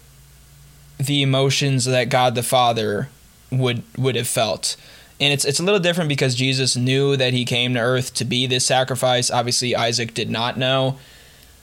[0.98, 3.08] the emotions that God the Father
[3.50, 4.76] would would have felt.
[5.20, 8.24] And it's it's a little different because Jesus knew that he came to earth to
[8.24, 9.30] be this sacrifice.
[9.30, 10.98] Obviously Isaac did not know.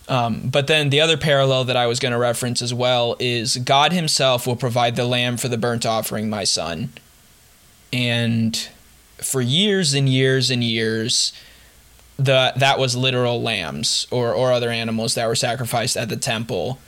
[0.07, 3.57] Um, but then the other parallel that I was going to reference as well is
[3.57, 6.89] God himself will provide the lamb for the burnt offering, my son.
[7.93, 8.57] And
[9.17, 11.31] for years and years and years,
[12.17, 16.79] the that was literal lambs or, or other animals that were sacrificed at the temple.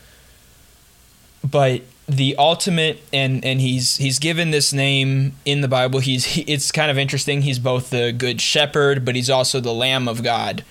[1.44, 6.00] But the ultimate and and he's he's given this name in the Bible.
[6.00, 7.42] He's he, it's kind of interesting.
[7.42, 10.64] He's both the good shepherd, but he's also the lamb of God.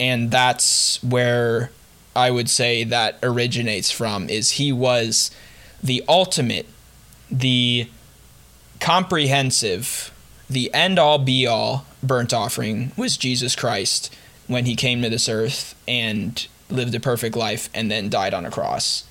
[0.00, 1.70] And that's where
[2.16, 5.30] I would say that originates from is he was
[5.82, 6.66] the ultimate,
[7.30, 7.88] the
[8.80, 10.12] comprehensive,
[10.50, 14.14] the end all be all burnt offering was Jesus Christ
[14.46, 18.44] when he came to this earth and lived a perfect life and then died on
[18.44, 19.04] a cross.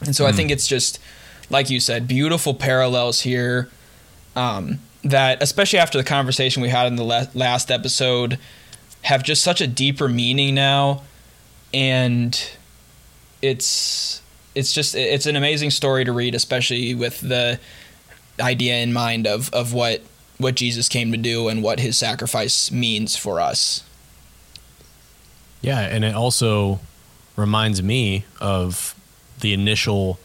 [0.00, 0.36] And so I Mm.
[0.36, 0.98] think it's just,
[1.50, 3.68] like you said, beautiful parallels here.
[4.36, 8.38] Um, that, especially after the conversation we had in the la- last episode,
[9.02, 11.02] have just such a deeper meaning now.
[11.72, 12.50] and
[13.42, 14.22] it's
[14.54, 17.58] it's just it's an amazing story to read, especially with the
[18.40, 20.00] idea in mind of of what
[20.38, 23.82] what Jesus came to do and what his sacrifice means for us.
[25.60, 26.78] Yeah, and it also
[27.36, 28.93] reminds me of
[29.44, 30.18] the initial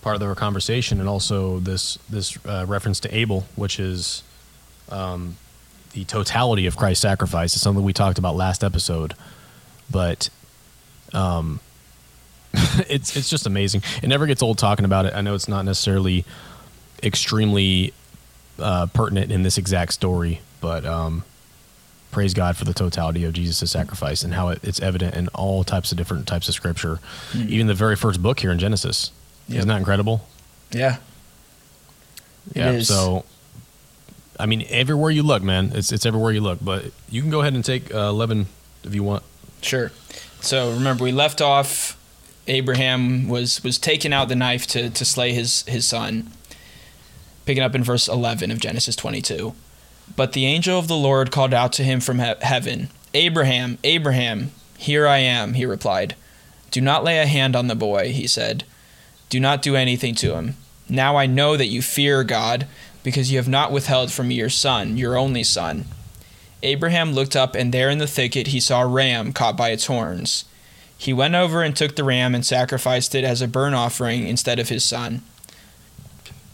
[0.00, 4.22] part of our conversation, and also this this uh, reference to Abel, which is
[4.88, 5.36] um,
[5.92, 7.54] the totality of Christ's sacrifice.
[7.54, 9.12] It's something we talked about last episode,
[9.90, 10.30] but
[11.12, 11.60] um,
[12.88, 13.82] it's it's just amazing.
[14.02, 15.14] It never gets old talking about it.
[15.14, 16.24] I know it's not necessarily
[17.02, 17.92] extremely
[18.58, 21.22] uh, pertinent in this exact story, but um,
[22.14, 25.64] praise God for the totality of Jesus' sacrifice and how it, it's evident in all
[25.64, 27.00] types of different types of scripture.
[27.32, 27.48] Mm.
[27.48, 29.10] Even the very first book here in Genesis.
[29.48, 29.58] Yep.
[29.58, 30.26] Isn't that incredible?
[30.70, 30.98] Yeah.
[32.54, 32.80] Yeah.
[32.80, 33.24] So,
[34.38, 36.60] I mean, everywhere you look, man, it's it's everywhere you look.
[36.62, 38.46] But you can go ahead and take uh, eleven
[38.84, 39.24] if you want.
[39.60, 39.90] Sure.
[40.40, 41.98] So remember, we left off.
[42.46, 46.30] Abraham was was taking out the knife to to slay his his son.
[47.44, 49.54] Picking up in verse eleven of Genesis twenty two.
[50.16, 54.52] But the angel of the Lord called out to him from he- heaven, Abraham, Abraham,
[54.76, 56.14] here I am, he replied.
[56.70, 58.64] Do not lay a hand on the boy, he said.
[59.28, 60.56] Do not do anything to him.
[60.88, 62.66] Now I know that you fear God,
[63.02, 65.86] because you have not withheld from me your son, your only son.
[66.62, 69.86] Abraham looked up, and there in the thicket he saw a ram caught by its
[69.86, 70.44] horns.
[70.96, 74.58] He went over and took the ram and sacrificed it as a burnt offering instead
[74.58, 75.22] of his son.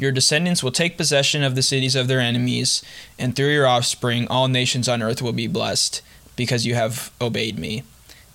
[0.00, 2.82] Your descendants will take possession of the cities of their enemies,
[3.18, 6.00] and through your offspring all nations on earth will be blessed,
[6.36, 7.82] because you have obeyed me.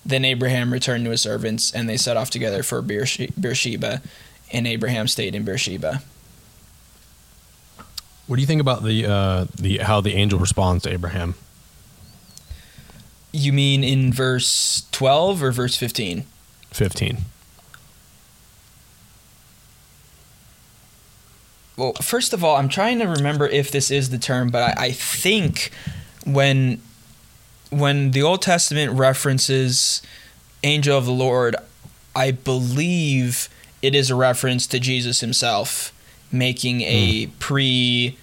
[0.04, 4.00] Then Abraham returned to his servants, and they set off together for Beersheba,
[4.52, 6.02] and Abraham stayed in Beersheba.
[8.28, 11.34] What do you think about the uh, the how the angel responds to Abraham?
[13.32, 16.26] You mean in verse twelve or verse fifteen?
[16.70, 17.24] Fifteen.
[21.76, 24.86] Well, first of all, I'm trying to remember if this is the term, but I,
[24.86, 25.70] I think
[26.24, 26.80] when
[27.70, 30.00] when the Old Testament references
[30.62, 31.56] angel of the Lord,
[32.14, 33.48] I believe
[33.82, 35.92] it is a reference to Jesus himself
[36.32, 37.38] making a mm.
[37.38, 38.16] pre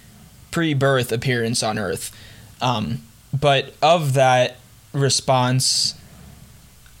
[0.50, 2.14] pre birth appearance on earth.
[2.60, 3.02] Um,
[3.38, 4.56] but of that
[4.92, 5.94] response,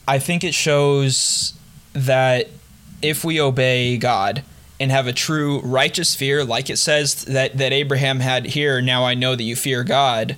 [0.06, 1.54] I think it shows
[1.92, 2.48] that
[3.02, 4.42] if we obey God,
[4.80, 9.04] and have a true righteous fear, like it says that, that Abraham had here, now
[9.04, 10.36] I know that you fear God.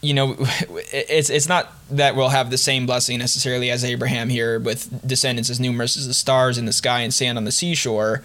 [0.00, 0.36] You know,
[0.92, 5.50] it's it's not that we'll have the same blessing necessarily as Abraham here with descendants
[5.50, 8.22] as numerous as the stars in the sky and sand on the seashore,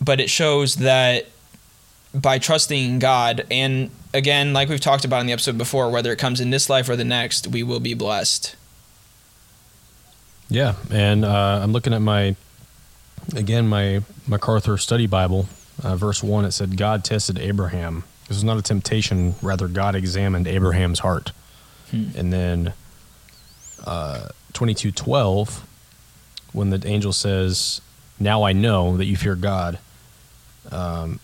[0.00, 1.26] but it shows that
[2.12, 6.18] by trusting God and again, like we've talked about in the episode before, whether it
[6.18, 8.56] comes in this life or the next, we will be blessed.
[10.50, 12.34] Yeah, and uh, I'm looking at my
[13.36, 15.48] again my MacArthur Study Bible,
[15.82, 16.44] uh, verse one.
[16.44, 18.02] It said God tested Abraham.
[18.26, 21.30] This was not a temptation; rather, God examined Abraham's heart.
[21.92, 22.06] Hmm.
[22.16, 22.72] And then,
[23.86, 25.64] uh, twenty two twelve,
[26.52, 27.80] when the angel says,
[28.18, 29.78] "Now I know that you fear God."
[30.72, 31.20] Um,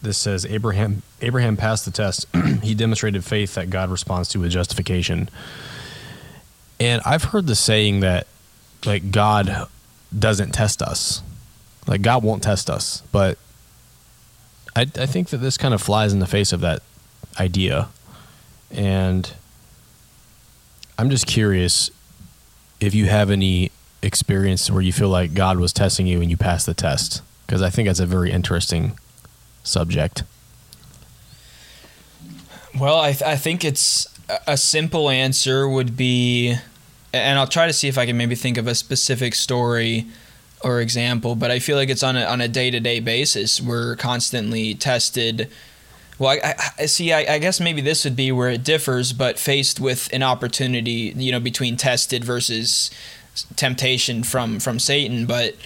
[0.00, 2.26] this says Abraham Abraham passed the test.
[2.62, 5.28] he demonstrated faith that God responds to with justification.
[6.80, 8.26] And I've heard the saying that
[8.84, 9.68] like God
[10.16, 11.22] doesn't test us.
[11.86, 13.38] Like God won't test us, but
[14.74, 16.82] I I think that this kind of flies in the face of that
[17.38, 17.88] idea.
[18.70, 19.32] And
[20.98, 21.90] I'm just curious
[22.80, 23.70] if you have any
[24.02, 27.62] experience where you feel like God was testing you and you passed the test because
[27.62, 28.98] I think that's a very interesting
[29.62, 30.24] subject.
[32.78, 34.06] Well, I, th- I think it's
[34.46, 36.56] a simple answer would be
[37.16, 40.06] and I'll try to see if I can maybe think of a specific story
[40.60, 43.60] or example, but I feel like it's on a on a day to day basis.
[43.60, 45.50] We're constantly tested.
[46.18, 47.12] Well, I, I see.
[47.12, 51.12] I, I, guess maybe this would be where it differs, but faced with an opportunity,
[51.14, 52.90] you know, between tested versus
[53.54, 55.56] temptation from from Satan, but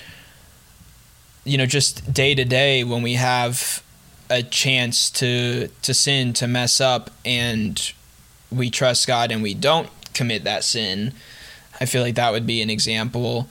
[1.44, 3.82] you know, just day to day when we have
[4.28, 7.92] a chance to to sin, to mess up, and
[8.50, 11.14] we trust God and we don't commit that sin
[11.80, 13.48] I feel like that would be an example.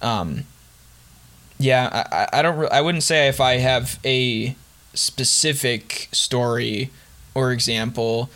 [0.00, 0.44] Um,
[1.58, 2.56] yeah, I, I don't.
[2.56, 4.56] Re- I wouldn't say if I have a
[4.94, 6.90] specific story
[7.34, 8.30] or example.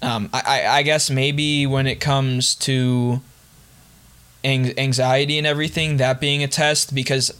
[0.00, 3.20] Um, I, I guess maybe when it comes to
[4.44, 7.30] anxiety and everything, that being a test, because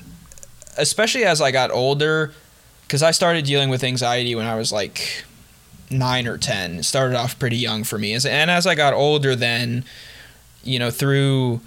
[0.78, 2.32] especially as I got older,
[2.82, 5.24] because I started dealing with anxiety when I was like
[5.90, 6.78] nine or ten.
[6.78, 9.84] It started off pretty young for me, and as I got older, then
[10.62, 11.60] you know through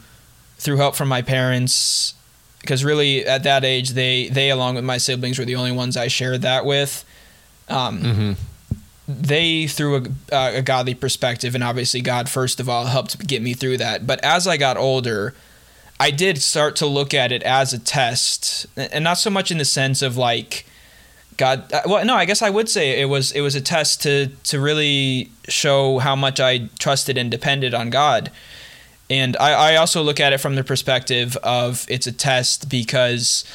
[0.58, 2.14] through help from my parents,
[2.62, 5.98] because really at that age they they along with my siblings were the only ones
[5.98, 7.04] I shared that with.
[7.70, 8.32] Um, mm-hmm.
[9.08, 13.42] They through a, uh, a godly perspective, and obviously God first of all helped get
[13.42, 14.08] me through that.
[14.08, 15.36] But as I got older,
[16.00, 19.58] I did start to look at it as a test, and not so much in
[19.58, 20.66] the sense of like
[21.38, 21.72] God.
[21.72, 24.28] Uh, well, no, I guess I would say it was it was a test to
[24.46, 28.32] to really show how much I trusted and depended on God.
[29.10, 33.46] And I, I also look at it from the perspective of it's a test because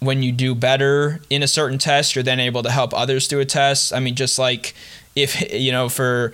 [0.00, 3.40] when you do better in a certain test, you're then able to help others do
[3.40, 3.92] a test.
[3.92, 4.74] I mean, just like
[5.16, 6.32] if you know for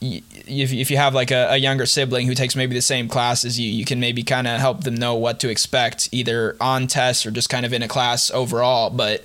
[0.00, 3.44] if, if you have like a, a younger sibling who takes maybe the same class
[3.44, 6.86] as you, you can maybe kind of help them know what to expect either on
[6.86, 8.88] tests or just kind of in a class overall.
[8.88, 9.22] But,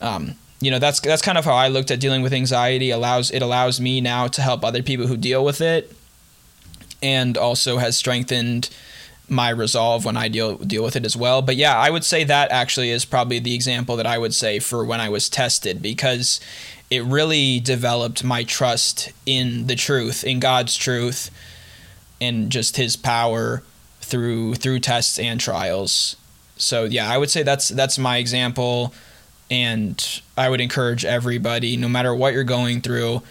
[0.00, 3.30] um, you know, that's, that's kind of how I looked at dealing with anxiety allows,
[3.30, 5.92] it allows me now to help other people who deal with it
[7.02, 8.70] and also has strengthened
[9.28, 11.42] my resolve when I deal deal with it as well.
[11.42, 14.58] But yeah, I would say that actually is probably the example that I would say
[14.58, 16.40] for when I was tested because
[16.90, 21.30] it really developed my trust in the truth, in God's truth,
[22.20, 23.62] and just His power
[24.00, 26.16] through through tests and trials.
[26.56, 28.94] So yeah, I would say that's that's my example,
[29.50, 33.22] and I would encourage everybody, no matter what you're going through.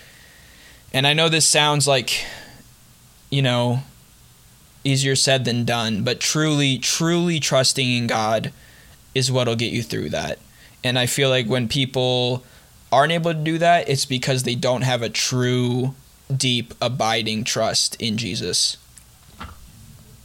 [0.93, 2.25] And I know this sounds like,
[3.29, 3.79] you know,
[4.83, 8.51] easier said than done, but truly, truly trusting in God
[9.13, 10.39] is what'll get you through that.
[10.83, 12.43] And I feel like when people
[12.91, 15.95] aren't able to do that, it's because they don't have a true,
[16.35, 18.77] deep, abiding trust in Jesus.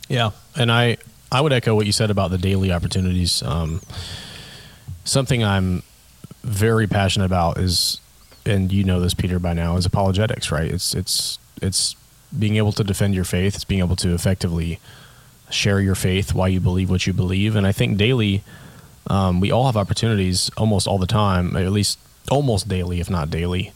[0.08, 0.98] Yeah, and I
[1.30, 3.42] I would echo what you said about the daily opportunities.
[3.42, 3.80] Um,
[5.04, 5.82] something I'm
[6.42, 8.00] very passionate about is,
[8.44, 10.52] and you know this, Peter, by now, is apologetics.
[10.52, 10.70] Right?
[10.70, 11.96] It's it's it's
[12.38, 13.54] being able to defend your faith.
[13.54, 14.80] It's being able to effectively
[15.50, 18.42] share your faith, why you believe what you believe, and I think daily.
[19.08, 21.98] Um, we all have opportunities almost all the time, at least
[22.30, 23.72] almost daily, if not daily,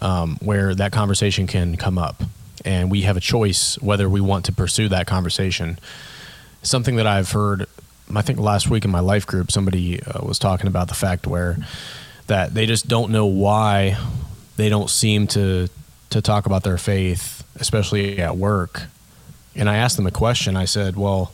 [0.00, 2.22] um, where that conversation can come up,
[2.64, 5.78] and we have a choice whether we want to pursue that conversation.
[6.62, 7.66] Something that I've heard,
[8.14, 11.26] I think last week in my life group, somebody uh, was talking about the fact
[11.26, 11.56] where
[12.26, 13.96] that they just don't know why
[14.56, 15.68] they don't seem to
[16.16, 18.82] to talk about their faith, especially at work.
[19.54, 20.56] And I asked them a question.
[20.56, 21.32] I said, "Well,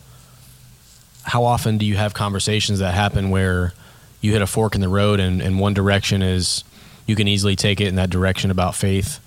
[1.25, 3.73] how often do you have conversations that happen where
[4.21, 6.65] you hit a fork in the road and, and one direction is
[7.07, 9.19] you can easily take it in that direction about faith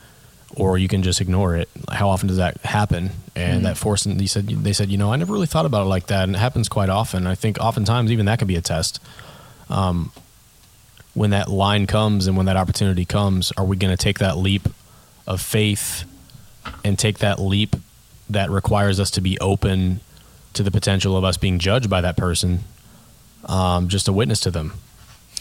[0.56, 1.70] or you can just ignore it.
[1.91, 3.12] How often does that happen?
[3.36, 3.64] And mm-hmm.
[3.64, 5.89] that force, and they said, they said, you know, I never really thought about it
[5.89, 6.24] like that.
[6.24, 7.28] And it happens quite often.
[7.28, 9.01] I think oftentimes even that can be a test.
[9.70, 10.12] Um,
[11.14, 14.38] when that line comes and when that opportunity comes, are we going to take that
[14.38, 14.68] leap
[15.28, 16.03] of faith
[16.84, 17.76] and take that leap
[18.30, 19.99] that requires us to be open
[20.53, 22.59] to the potential of us being judged by that person,
[23.45, 24.73] um, just a witness to them?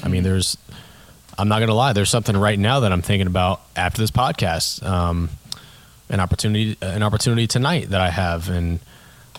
[0.03, 0.59] I mean, there's,
[1.39, 4.11] I'm not going to lie, there's something right now that I'm thinking about after this
[4.11, 4.85] podcast.
[4.85, 5.31] Um,
[6.11, 8.81] an opportunity, an opportunity tonight that I have, and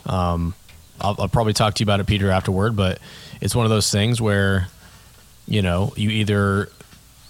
[0.05, 0.55] um,
[0.99, 2.75] I'll, I'll probably talk to you about it, Peter, afterward.
[2.75, 2.99] But
[3.39, 4.67] it's one of those things where,
[5.47, 6.69] you know, you either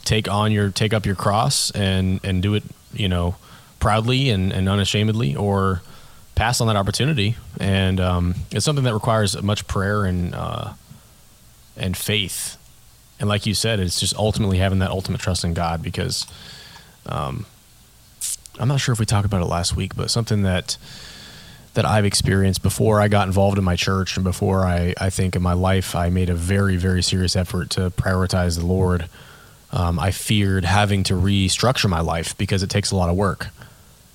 [0.06, 2.64] take on your take up your cross and and do it,
[2.96, 3.36] you know,
[3.80, 5.82] proudly and, and unashamedly, or
[6.36, 7.36] pass on that opportunity.
[7.60, 10.74] And um, it's something that requires much prayer and uh,
[11.78, 12.58] and faith
[13.20, 16.28] and like you said, it's just ultimately having that ultimate trust in God because
[17.06, 17.46] um,
[18.60, 20.78] I'm not sure if we talked about it last week, but something that
[21.76, 25.36] that I've experienced before I got involved in my church and before I, I think
[25.36, 29.10] in my life I made a very, very serious effort to prioritize the Lord.
[29.76, 33.48] Um, I feared having to restructure my life because it takes a lot of work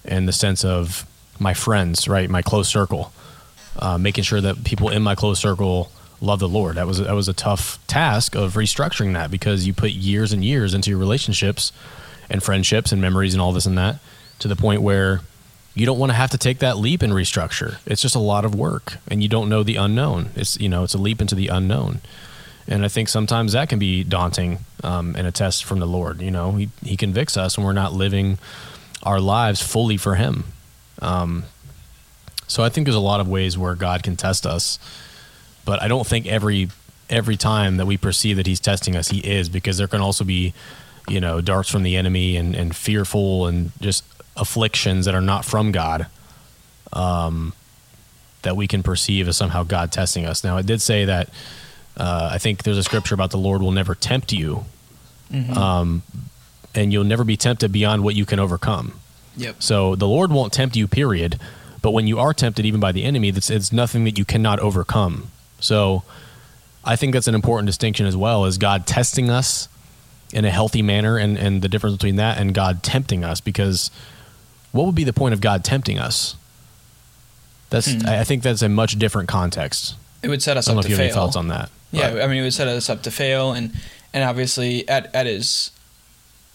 [0.06, 1.06] in the sense of
[1.38, 2.28] my friends, right?
[2.30, 3.12] My close circle,
[3.78, 5.92] uh, making sure that people in my close circle
[6.22, 6.76] love the Lord.
[6.76, 10.42] That was that was a tough task of restructuring that because you put years and
[10.42, 11.72] years into your relationships
[12.30, 13.98] and friendships and memories and all this and that
[14.38, 15.20] to the point where
[15.74, 17.76] you don't want to have to take that leap and restructure.
[17.86, 20.30] It's just a lot of work and you don't know the unknown.
[20.36, 22.00] It's you know it's a leap into the unknown.
[22.70, 26.22] And I think sometimes that can be daunting um, and a test from the Lord.
[26.22, 28.38] You know, he, he convicts us when we're not living
[29.02, 30.44] our lives fully for Him.
[31.02, 31.44] Um,
[32.46, 34.78] so I think there's a lot of ways where God can test us
[35.64, 36.68] but I don't think every
[37.08, 40.24] every time that we perceive that he's testing us, he is because there can also
[40.24, 40.54] be,
[41.08, 44.04] you know, darts from the enemy and, and fearful and just
[44.36, 46.06] afflictions that are not from God.
[46.92, 47.52] Um,
[48.42, 50.42] that we can perceive as somehow God testing us.
[50.42, 51.28] Now, it did say that
[51.96, 54.64] uh, I think there's a scripture about the Lord will never tempt you,
[55.56, 56.02] um,
[56.74, 58.98] and you'll never be tempted beyond what you can overcome.
[59.36, 59.62] Yep.
[59.62, 61.38] So the Lord won't tempt you, period.
[61.82, 64.60] But when you are tempted, even by the enemy, that's it's nothing that you cannot
[64.60, 65.30] overcome.
[65.60, 66.02] So
[66.84, 68.44] I think that's an important distinction as well.
[68.44, 69.68] Is God testing us
[70.32, 73.40] in a healthy manner, and and the difference between that and God tempting us?
[73.40, 73.90] Because
[74.72, 76.36] what would be the point of God tempting us?
[77.70, 79.96] That's I I think that's a much different context.
[80.22, 81.48] It would set us I don't know up if to you have any thoughts on
[81.48, 81.70] that.
[81.92, 83.72] Yeah, I mean, it would set us up to fail, and
[84.12, 85.72] and obviously at at his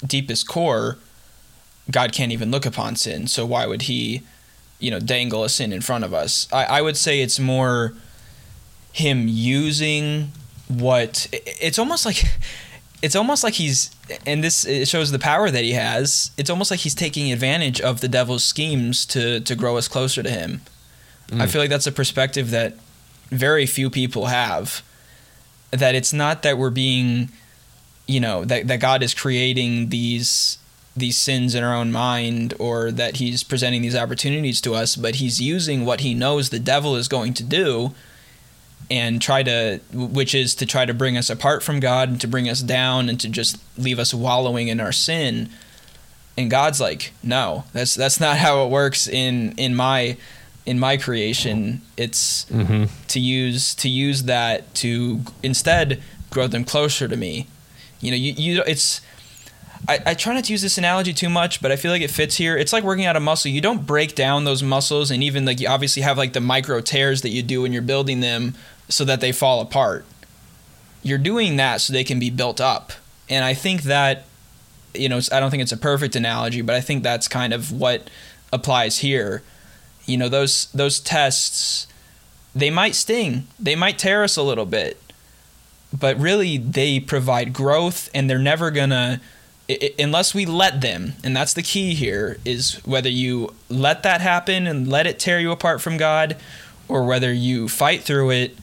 [0.05, 0.97] deepest core,
[1.89, 3.27] God can't even look upon sin.
[3.27, 4.21] So why would He,
[4.79, 6.47] you know, dangle a sin in front of us?
[6.51, 7.93] I, I would say it's more
[8.91, 10.31] Him using
[10.67, 12.23] what it's almost like.
[13.01, 13.91] It's almost like he's,
[14.25, 16.31] and this it shows the power that he has.
[16.37, 20.23] It's almost like he's taking advantage of the devil's schemes to to grow us closer
[20.23, 20.61] to him.
[21.29, 21.49] I mm.
[21.49, 22.77] feel like that's a perspective that
[23.29, 24.81] very few people have
[25.75, 27.29] that it's not that we're being
[28.07, 30.57] you know that, that god is creating these
[30.97, 35.15] these sins in our own mind or that he's presenting these opportunities to us but
[35.15, 37.93] he's using what he knows the devil is going to do
[38.89, 42.27] and try to which is to try to bring us apart from god and to
[42.27, 45.49] bring us down and to just leave us wallowing in our sin.
[46.37, 50.17] And god's like no that's that's not how it works in in my
[50.65, 52.89] in my creation it's Mhm.
[53.07, 56.01] to use to use that to instead
[56.31, 57.47] grow them closer to me.
[58.01, 59.01] You know, you, you it's
[59.87, 62.09] I, I try not to use this analogy too much, but I feel like it
[62.09, 62.57] fits here.
[62.57, 63.51] It's like working out a muscle.
[63.51, 66.81] You don't break down those muscles and even like you obviously have like the micro
[66.81, 68.55] tears that you do when you're building them
[68.89, 70.05] so that they fall apart.
[71.03, 72.93] You're doing that so they can be built up.
[73.29, 74.25] And I think that
[74.95, 77.71] you know, I don't think it's a perfect analogy, but I think that's kind of
[77.71, 78.09] what
[78.53, 79.43] applies here.
[80.05, 81.87] You know, those those tests
[82.55, 83.47] they might sting.
[83.59, 85.01] They might tear us a little bit.
[85.97, 89.19] But really they provide growth and they're never to
[89.99, 91.13] unless we let them.
[91.23, 95.39] And that's the key here is whether you let that happen and let it tear
[95.39, 96.37] you apart from God
[96.87, 98.57] or whether you fight through it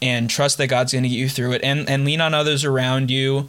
[0.00, 3.10] and trust that God's to get you through it and and lean on others around
[3.10, 3.48] you.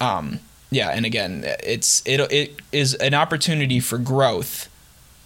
[0.00, 0.40] Um
[0.70, 4.68] yeah, and again, it's it it is an opportunity for growth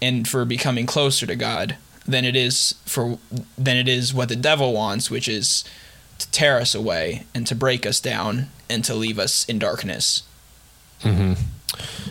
[0.01, 3.19] and for becoming closer to God than it is for
[3.57, 5.63] than it is what the devil wants, which is
[6.17, 10.23] to tear us away and to break us down and to leave us in darkness.
[11.01, 11.33] Mm-hmm.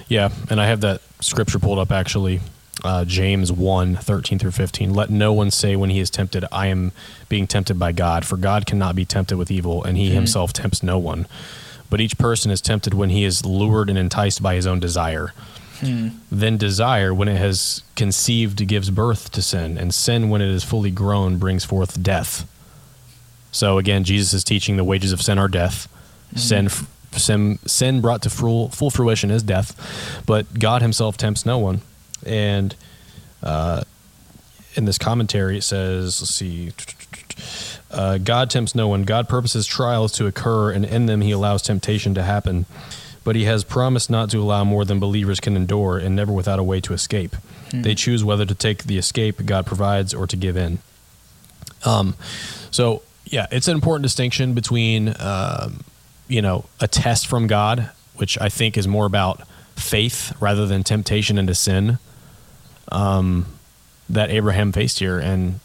[0.09, 2.41] Yeah, and I have that scripture pulled up actually.
[2.83, 4.95] Uh, James 1 13 through 15.
[4.95, 6.93] Let no one say when he is tempted, I am
[7.29, 10.83] being tempted by God, for God cannot be tempted with evil, and he himself tempts
[10.83, 11.27] no one.
[11.91, 15.35] But each person is tempted when he is lured and enticed by his own desire.
[16.31, 20.65] Then desire, when it has conceived, gives birth to sin, and sin, when it is
[20.65, 22.49] fully grown, brings forth death.
[23.53, 25.89] So again, Jesus is teaching the wages of sin are death.
[26.37, 26.69] Sin,
[27.13, 31.81] sin, sin brought to full, full fruition is death, but God Himself tempts no one.
[32.25, 32.77] And
[33.43, 33.83] uh,
[34.75, 36.73] in this commentary, it says, let's see,
[37.91, 39.03] uh, God tempts no one.
[39.03, 42.67] God purposes trials to occur, and in them He allows temptation to happen.
[43.23, 46.59] But He has promised not to allow more than believers can endure, and never without
[46.59, 47.37] a way to escape.
[47.73, 50.79] They choose whether to take the escape God provides or to give in.
[51.85, 52.17] Um,
[52.71, 55.85] so yeah, it's an important distinction between um,
[56.29, 59.47] you know a test from God, which I think is more about
[59.77, 61.99] faith rather than temptation into sin.
[62.91, 63.47] Um,
[64.09, 65.61] that Abraham faced here, and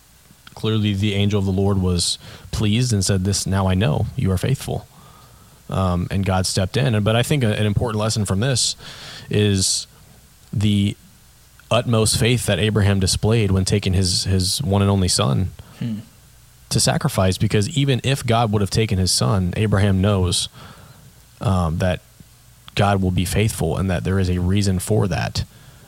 [0.53, 2.19] clearly the angel of the Lord was
[2.51, 4.87] pleased and said, "This now I know you are faithful."
[5.69, 7.01] Um, and God stepped in.
[7.03, 8.75] But I think an important lesson from this
[9.29, 9.87] is
[10.53, 10.95] the
[11.71, 15.51] utmost faith that Abraham displayed when taking his his one and only son
[16.69, 20.49] to sacrifice because even if God would have taken his son, Abraham knows
[21.41, 22.01] um, that
[22.75, 25.43] God will be faithful and that there is a reason for that.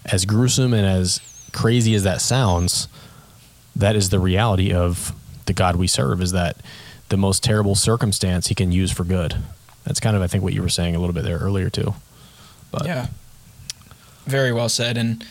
[0.05, 1.21] As gruesome and as
[1.53, 2.87] crazy as that sounds,
[3.75, 5.13] that is the reality of
[5.45, 6.57] the God we serve is that
[7.09, 9.35] the most terrible circumstance he can use for good.
[9.87, 11.95] That's kind of I think what you were saying a little bit there earlier too.
[12.71, 13.07] But Yeah.
[14.25, 14.97] Very well said.
[14.97, 15.25] And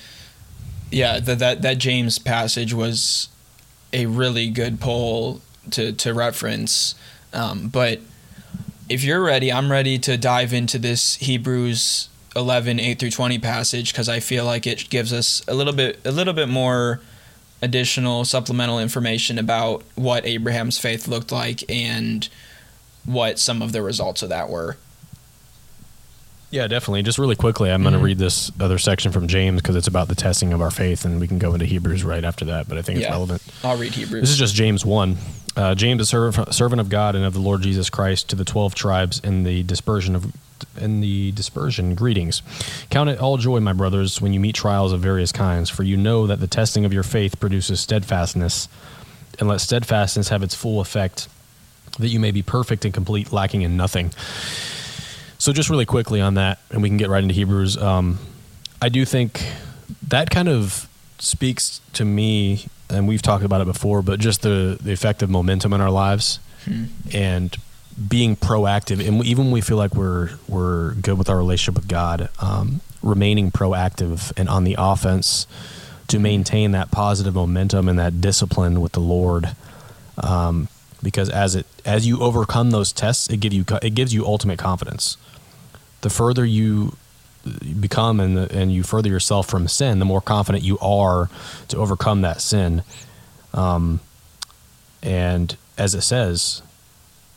[0.90, 3.28] yeah, that that that James passage was
[3.92, 5.42] a really good poll
[5.72, 6.94] to to reference.
[7.34, 8.00] Um, but
[8.88, 13.92] if you're ready, I'm ready to dive into this Hebrews 11 8 through 20 passage
[13.92, 17.00] because I feel like it gives us a little bit a little bit more
[17.60, 22.28] additional supplemental information about what Abraham's faith looked like and
[23.06, 24.76] what some of the results of that were.
[26.50, 27.02] Yeah, definitely.
[27.02, 30.06] Just really quickly, I'm going to read this other section from James because it's about
[30.08, 32.68] the testing of our faith, and we can go into Hebrews right after that.
[32.68, 33.12] But I think it's Yeah.
[33.12, 33.42] relevant.
[33.64, 34.22] I'll read Hebrews.
[34.22, 35.18] This is just James 1.
[35.56, 38.44] Uh, James, a servant, servant of God and of the Lord Jesus Christ, to the
[38.44, 40.32] 12 tribes in the dispersion of
[40.80, 42.40] in the dispersion greetings.
[42.90, 45.96] Count it all joy, my brothers, when you meet trials of various kinds, for you
[45.98, 48.68] know that the testing of your faith produces steadfastness,
[49.38, 51.28] and let steadfastness have its full effect,
[51.98, 54.10] that you may be perfect and complete, lacking in nothing.
[55.38, 57.76] So, just really quickly on that, and we can get right into Hebrews.
[57.76, 58.18] Um,
[58.80, 59.46] I do think
[60.08, 60.88] that kind of
[61.18, 65.30] speaks to me, and we've talked about it before, but just the, the effect of
[65.30, 66.38] momentum in our lives
[67.12, 67.56] and
[68.08, 69.06] being proactive.
[69.06, 72.80] And even when we feel like we're we're good with our relationship with God, um,
[73.02, 75.46] remaining proactive and on the offense
[76.08, 79.54] to maintain that positive momentum and that discipline with the Lord.
[80.18, 80.68] Um,
[81.02, 84.58] because as it as you overcome those tests, it give you it gives you ultimate
[84.58, 85.16] confidence.
[86.00, 86.96] The further you
[87.80, 91.30] become and the, and you further yourself from sin, the more confident you are
[91.68, 92.82] to overcome that sin.
[93.54, 94.00] Um,
[95.02, 96.62] and as it says,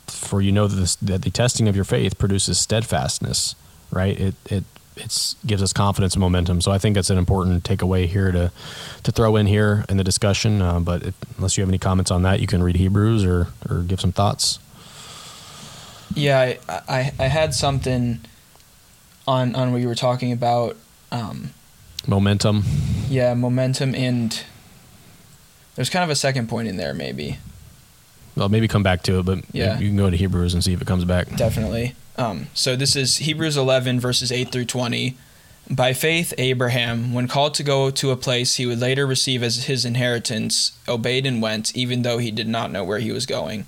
[0.06, 3.54] for you know that, that the testing of your faith produces steadfastness,
[3.90, 4.18] right?
[4.18, 4.64] It it
[5.04, 6.60] it's gives us confidence and momentum.
[6.60, 8.50] So I think that's an important takeaway here to
[9.02, 10.60] to throw in here in the discussion.
[10.62, 13.48] Uh, but if, unless you have any comments on that, you can read Hebrews or
[13.68, 14.58] or give some thoughts.
[16.14, 18.20] Yeah, I, I, I had something
[19.28, 20.76] on on what you were talking about.
[21.12, 21.50] Um,
[22.06, 22.62] Momentum.
[23.08, 24.42] yeah, momentum and
[25.74, 27.38] there's kind of a second point in there, maybe.
[28.36, 29.78] Well, maybe come back to it, but Yeah.
[29.78, 31.34] you can go to Hebrews and see if it comes back.
[31.36, 31.94] Definitely.
[32.20, 35.16] Um, so this is Hebrews 11 verses 8 through 20.
[35.70, 39.64] By faith, Abraham, when called to go to a place he would later receive as
[39.64, 43.66] his inheritance, obeyed and went, even though he did not know where he was going.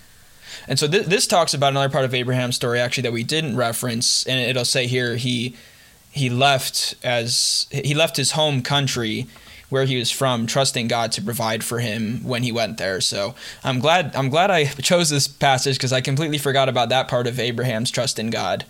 [0.68, 3.56] And so th- this talks about another part of Abraham's story, actually, that we didn't
[3.56, 5.56] reference, and it'll say here he
[6.10, 9.26] he left as he left his home country
[9.72, 13.00] where he was from trusting God to provide for him when he went there.
[13.00, 17.08] So I'm glad I'm glad I chose this passage because I completely forgot about that
[17.08, 18.66] part of Abraham's trust in God.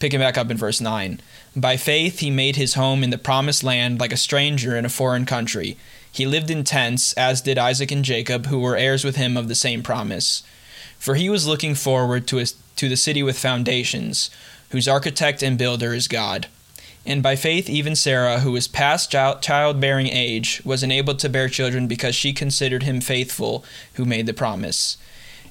[0.00, 1.20] Picking back up in verse 9.
[1.54, 4.88] By faith he made his home in the promised land like a stranger in a
[4.88, 5.76] foreign country.
[6.10, 9.46] He lived in tents as did Isaac and Jacob who were heirs with him of
[9.46, 10.42] the same promise.
[10.98, 14.28] For he was looking forward to a, to the city with foundations,
[14.70, 16.48] whose architect and builder is God.
[17.04, 21.48] And by faith, even Sarah, who was past child- childbearing age, was enabled to bear
[21.48, 24.96] children because she considered him faithful who made the promise.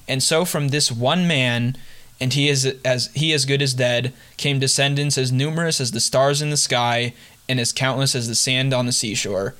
[0.08, 1.76] And so from this one man,
[2.20, 6.00] and he is as he as good as dead, came descendants as numerous as the
[6.00, 7.14] stars in the sky
[7.48, 9.54] and as countless as the sand on the seashore.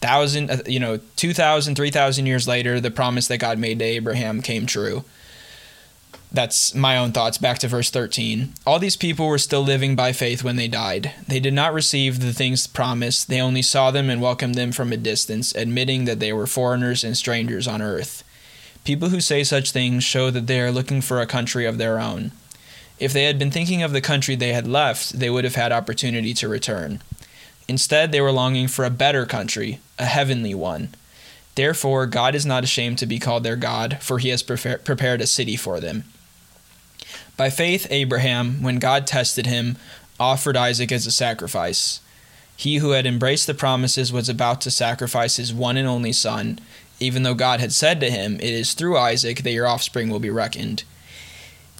[0.00, 4.42] Thousand, uh, you know, 2,000, 3,000 years later, the promise that God made to Abraham
[4.42, 5.04] came true.
[6.34, 7.38] That's my own thoughts.
[7.38, 8.54] Back to verse 13.
[8.66, 11.12] All these people were still living by faith when they died.
[11.28, 14.92] They did not receive the things promised, they only saw them and welcomed them from
[14.92, 18.24] a distance, admitting that they were foreigners and strangers on earth.
[18.82, 22.00] People who say such things show that they are looking for a country of their
[22.00, 22.32] own.
[22.98, 25.70] If they had been thinking of the country they had left, they would have had
[25.70, 27.00] opportunity to return.
[27.68, 30.96] Instead, they were longing for a better country, a heavenly one.
[31.54, 35.28] Therefore, God is not ashamed to be called their God, for he has prepared a
[35.28, 36.02] city for them.
[37.36, 39.76] By faith, Abraham, when God tested him,
[40.20, 42.00] offered Isaac as a sacrifice.
[42.56, 46.60] He who had embraced the promises was about to sacrifice his one and only son,
[47.00, 50.20] even though God had said to him, It is through Isaac that your offspring will
[50.20, 50.84] be reckoned.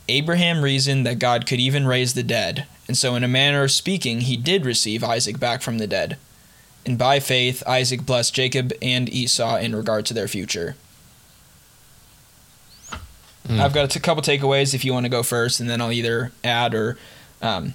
[0.09, 3.71] Abraham reasoned that God could even raise the dead, and so, in a manner of
[3.71, 6.19] speaking, he did receive Isaac back from the dead.
[6.85, 10.77] And by faith, Isaac blessed Jacob and Esau in regard to their future.
[13.55, 13.61] Mm.
[13.61, 15.93] I've got a t- couple takeaways if you want to go first, and then I'll
[15.93, 16.97] either add or
[17.43, 17.75] um,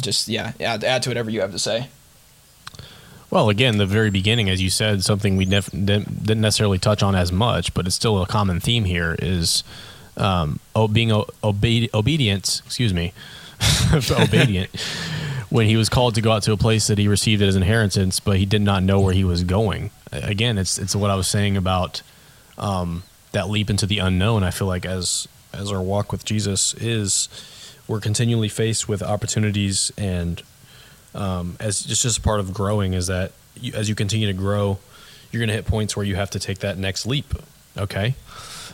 [0.00, 1.88] just, yeah, add, add to whatever you have to say.
[3.30, 7.14] Well, again, the very beginning, as you said, something we nef- didn't necessarily touch on
[7.14, 9.64] as much, but it's still a common theme here is
[10.16, 12.62] um, oh, being o- obe- obedient.
[12.64, 13.12] Excuse me,
[14.10, 14.70] obedient.
[15.54, 18.18] when he was called to go out to a place that he received as inheritance,
[18.20, 19.90] but he did not know where he was going.
[20.10, 22.02] Again, it's it's what I was saying about
[22.58, 23.02] um,
[23.34, 24.42] that leap into the unknown.
[24.42, 27.28] I feel like as as our walk with Jesus is,
[27.86, 30.42] we're continually faced with opportunities and
[31.14, 34.78] um, as just just part of growing is that you, as you continue to grow,
[35.30, 37.34] you're going to hit points where you have to take that next leap.
[37.76, 38.14] Okay,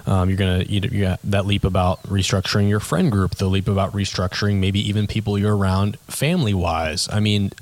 [0.06, 3.92] um, you're going to you that leap about restructuring your friend group, the leap about
[3.92, 7.08] restructuring maybe even people you're around family wise.
[7.12, 7.52] I mean,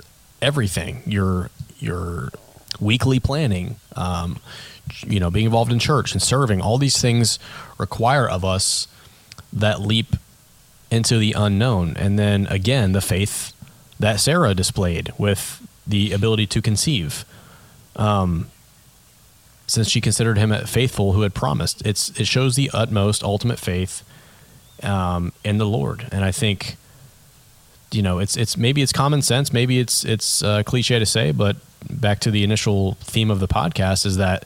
[0.40, 2.30] everything your your
[2.80, 4.38] weekly planning, um,
[5.06, 6.60] you know, being involved in church and serving.
[6.60, 7.38] All these things
[7.78, 8.88] require of us
[9.52, 10.16] that leap
[10.90, 11.96] into the unknown.
[11.96, 13.52] And then again, the faith
[13.98, 17.24] that Sarah displayed with the ability to conceive.
[17.96, 18.50] Um,
[19.66, 24.02] since she considered him faithful who had promised, it's it shows the utmost ultimate faith
[24.82, 26.76] um, in the Lord, and I think
[27.92, 31.32] you know it's it's maybe it's common sense, maybe it's it's uh, cliche to say,
[31.32, 31.56] but
[31.90, 34.44] back to the initial theme of the podcast is that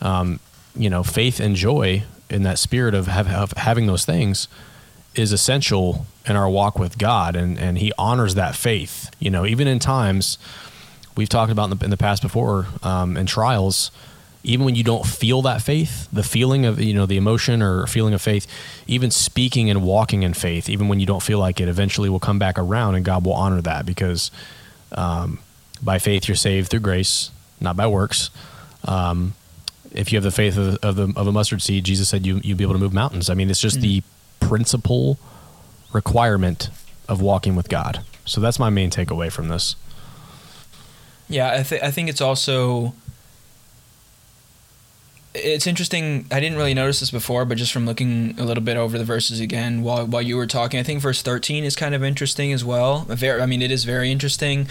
[0.00, 0.40] um,
[0.74, 4.48] you know faith and joy in that spirit of, have, of having those things
[5.14, 9.10] is essential in our walk with God, and and He honors that faith.
[9.18, 10.38] You know, even in times
[11.16, 13.90] we've talked about in the, in the past before um, in trials,
[14.44, 17.86] even when you don't feel that faith, the feeling of you know the emotion or
[17.86, 18.46] feeling of faith,
[18.86, 22.20] even speaking and walking in faith, even when you don't feel like it, eventually will
[22.20, 24.30] come back around, and God will honor that because
[24.92, 25.38] um,
[25.82, 28.30] by faith you're saved through grace, not by works.
[28.84, 29.34] Um,
[29.92, 32.40] if you have the faith of, of, the, of a mustard seed, Jesus said you
[32.44, 33.30] you'd be able to move mountains.
[33.30, 34.00] I mean, it's just mm-hmm.
[34.40, 35.18] the principal
[35.92, 36.68] requirement
[37.08, 38.00] of walking with God.
[38.24, 39.76] So that's my main takeaway from this.
[41.28, 42.94] Yeah, I, th- I think it's also
[45.34, 46.26] it's interesting.
[46.30, 49.04] I didn't really notice this before, but just from looking a little bit over the
[49.04, 52.52] verses again while while you were talking, I think verse thirteen is kind of interesting
[52.52, 53.00] as well.
[53.08, 54.68] Very, I mean, it is very interesting.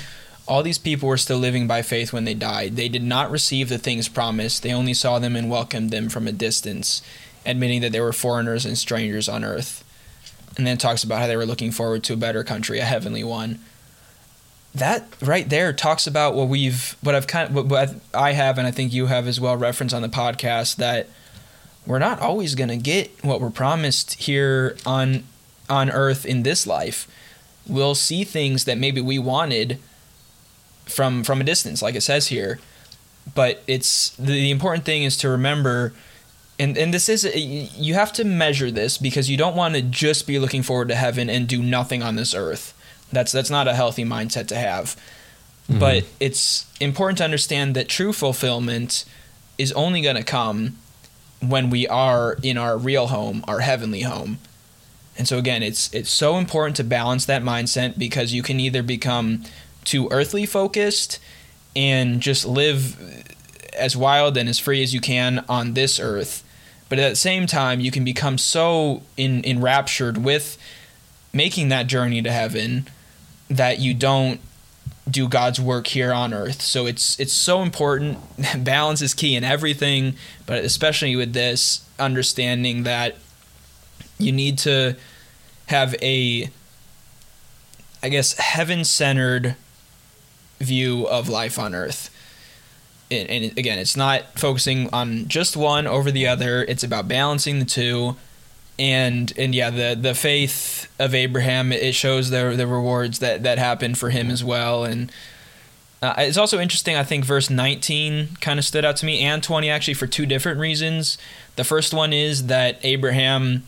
[0.47, 2.75] All these people were still living by faith when they died.
[2.75, 4.61] They did not receive the things promised.
[4.61, 7.01] They only saw them and welcomed them from a distance,
[7.45, 9.83] admitting that they were foreigners and strangers on earth.
[10.57, 13.23] And then talks about how they were looking forward to a better country, a heavenly
[13.23, 13.59] one
[14.75, 18.67] that right there talks about what we've what I've kind of what I have and
[18.67, 21.07] I think you have as well referenced on the podcast that
[21.87, 25.23] we're not always going to get what we're promised here on
[25.69, 27.07] on earth in this life.
[27.67, 29.79] We'll see things that maybe we wanted
[30.85, 32.59] from from a distance like it says here.
[33.33, 35.93] But it's the, the important thing is to remember
[36.59, 40.27] and and this is you have to measure this because you don't want to just
[40.27, 42.73] be looking forward to heaven and do nothing on this earth
[43.11, 44.95] that's that's not a healthy mindset to have.
[45.69, 45.79] Mm-hmm.
[45.79, 49.05] But it's important to understand that true fulfillment
[49.57, 50.77] is only going to come
[51.39, 54.39] when we are in our real home, our heavenly home.
[55.17, 58.83] And so again, it's it's so important to balance that mindset because you can either
[58.83, 59.43] become
[59.85, 61.19] too earthly focused
[61.75, 63.23] and just live
[63.77, 66.43] as wild and as free as you can on this earth.
[66.89, 70.57] But at the same time, you can become so in enraptured with
[71.33, 72.87] making that journey to heaven
[73.49, 74.39] that you don't
[75.09, 76.61] do God's work here on earth.
[76.61, 78.17] So it's it's so important.
[78.63, 80.15] Balance is key in everything,
[80.45, 83.15] but especially with this understanding that
[84.17, 84.95] you need to
[85.67, 86.49] have a
[88.01, 89.55] I guess heaven-centered
[90.59, 92.09] view of life on earth.
[93.11, 96.63] And, and again, it's not focusing on just one over the other.
[96.63, 98.15] It's about balancing the two
[98.77, 103.57] and and yeah, the the faith of Abraham it shows the the rewards that that
[103.57, 105.11] happened for him as well, and
[106.01, 106.95] uh, it's also interesting.
[106.95, 110.25] I think verse 19 kind of stood out to me, and 20 actually for two
[110.25, 111.17] different reasons.
[111.55, 113.63] The first one is that Abraham,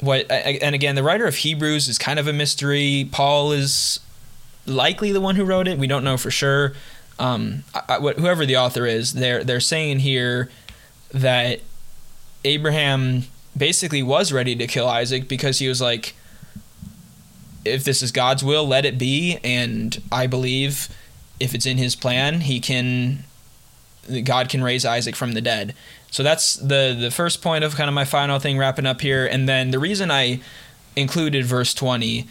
[0.00, 3.08] what and again, the writer of Hebrews is kind of a mystery.
[3.10, 4.00] Paul is
[4.66, 5.78] likely the one who wrote it.
[5.78, 6.74] We don't know for sure.
[7.18, 10.50] Um, I, whoever the author is, they're they're saying here
[11.12, 11.60] that
[12.44, 13.24] Abraham
[13.56, 16.14] basically was ready to kill Isaac because he was like,
[17.64, 19.38] if this is God's will, let it be.
[19.42, 20.88] And I believe
[21.40, 23.24] if it's in his plan, he can,
[24.24, 25.74] God can raise Isaac from the dead.
[26.10, 29.26] So that's the, the first point of kind of my final thing wrapping up here.
[29.26, 30.40] And then the reason I
[30.94, 32.26] included verse 20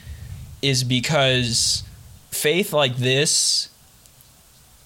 [0.62, 1.84] is because
[2.36, 3.70] faith like this,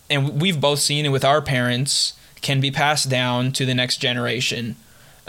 [0.09, 3.97] and we've both seen it with our parents, can be passed down to the next
[3.97, 4.75] generation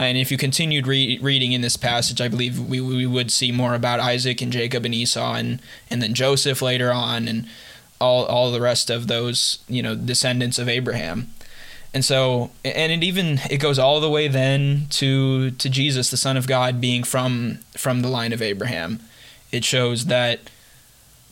[0.00, 3.52] and if you continued re- reading in this passage, I believe we, we would see
[3.52, 5.60] more about Isaac and Jacob and Esau and,
[5.90, 7.46] and then Joseph later on and
[8.00, 11.28] all, all the rest of those, you know, descendants of Abraham.
[11.92, 16.16] And so, and it even, it goes all the way then to, to Jesus, the
[16.16, 19.00] son of God being from, from the line of Abraham.
[19.52, 20.40] It shows that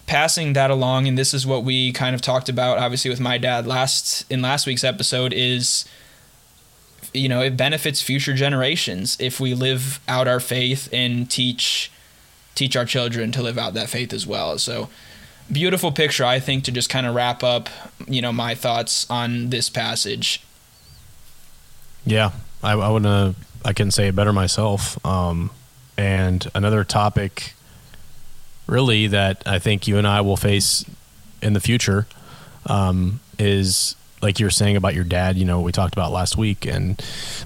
[0.08, 3.38] passing that along, and this is what we kind of talked about, obviously with my
[3.38, 5.84] dad last, in last week's episode is,
[7.14, 11.92] you know, it benefits future generations if we live out our faith and teach
[12.54, 14.58] teach our children to live out that faith as well.
[14.58, 14.88] So
[15.52, 17.68] beautiful picture I think to just kind of wrap up,
[18.08, 20.42] you know, my thoughts on this passage.
[22.04, 22.32] Yeah,
[22.62, 23.36] I, I wouldn't.
[23.64, 25.04] I can't say it better myself.
[25.06, 25.50] Um,
[25.96, 27.54] and another topic,
[28.68, 30.84] really, that I think you and I will face
[31.42, 32.06] in the future
[32.66, 36.66] um, is like you're saying about your dad, you know, we talked about last week,
[36.66, 36.96] and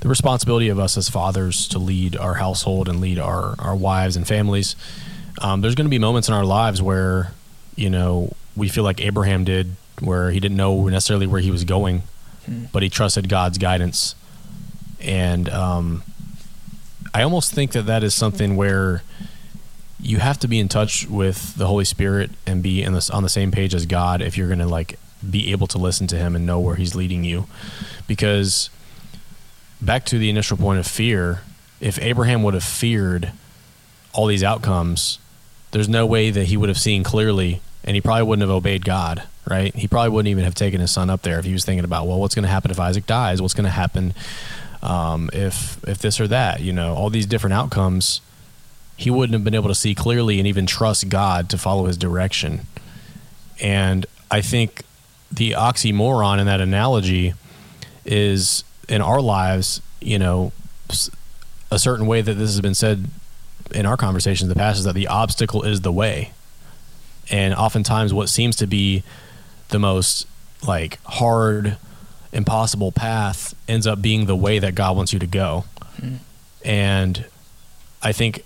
[0.00, 4.16] the responsibility of us as fathers to lead our household and lead our, our wives
[4.16, 4.74] and families.
[5.40, 7.32] Um, there's going to be moments in our lives where,
[7.76, 11.64] you know, we feel like Abraham did, where he didn't know necessarily where he was
[11.64, 12.02] going,
[12.46, 12.64] hmm.
[12.72, 14.14] but he trusted God's guidance.
[15.00, 16.02] And um,
[17.12, 19.02] I almost think that that is something where
[20.02, 23.22] you have to be in touch with the Holy Spirit and be in this, on
[23.22, 24.98] the same page as God if you're going to like
[25.28, 27.46] be able to listen to him and know where he's leading you.
[28.08, 28.68] Because
[29.80, 31.42] back to the initial point of fear,
[31.80, 33.32] if Abraham would have feared
[34.12, 35.20] all these outcomes,
[35.70, 38.84] there's no way that he would have seen clearly and he probably wouldn't have obeyed
[38.84, 39.74] God, right?
[39.74, 42.06] He probably wouldn't even have taken his son up there if he was thinking about,
[42.06, 43.40] well, what's going to happen if Isaac dies?
[43.40, 44.14] What's going to happen
[44.82, 46.60] um, if if this or that?
[46.60, 48.20] You know, all these different outcomes.
[49.02, 51.96] He wouldn't have been able to see clearly and even trust God to follow his
[51.96, 52.66] direction.
[53.60, 54.82] And I think
[55.30, 57.34] the oxymoron in that analogy
[58.04, 60.52] is in our lives, you know,
[61.70, 63.06] a certain way that this has been said
[63.74, 66.32] in our conversations in the past is that the obstacle is the way.
[67.30, 69.02] And oftentimes, what seems to be
[69.68, 70.26] the most
[70.66, 71.76] like hard,
[72.32, 75.64] impossible path ends up being the way that God wants you to go.
[76.00, 76.18] Mm.
[76.64, 77.24] And
[78.02, 78.44] I think,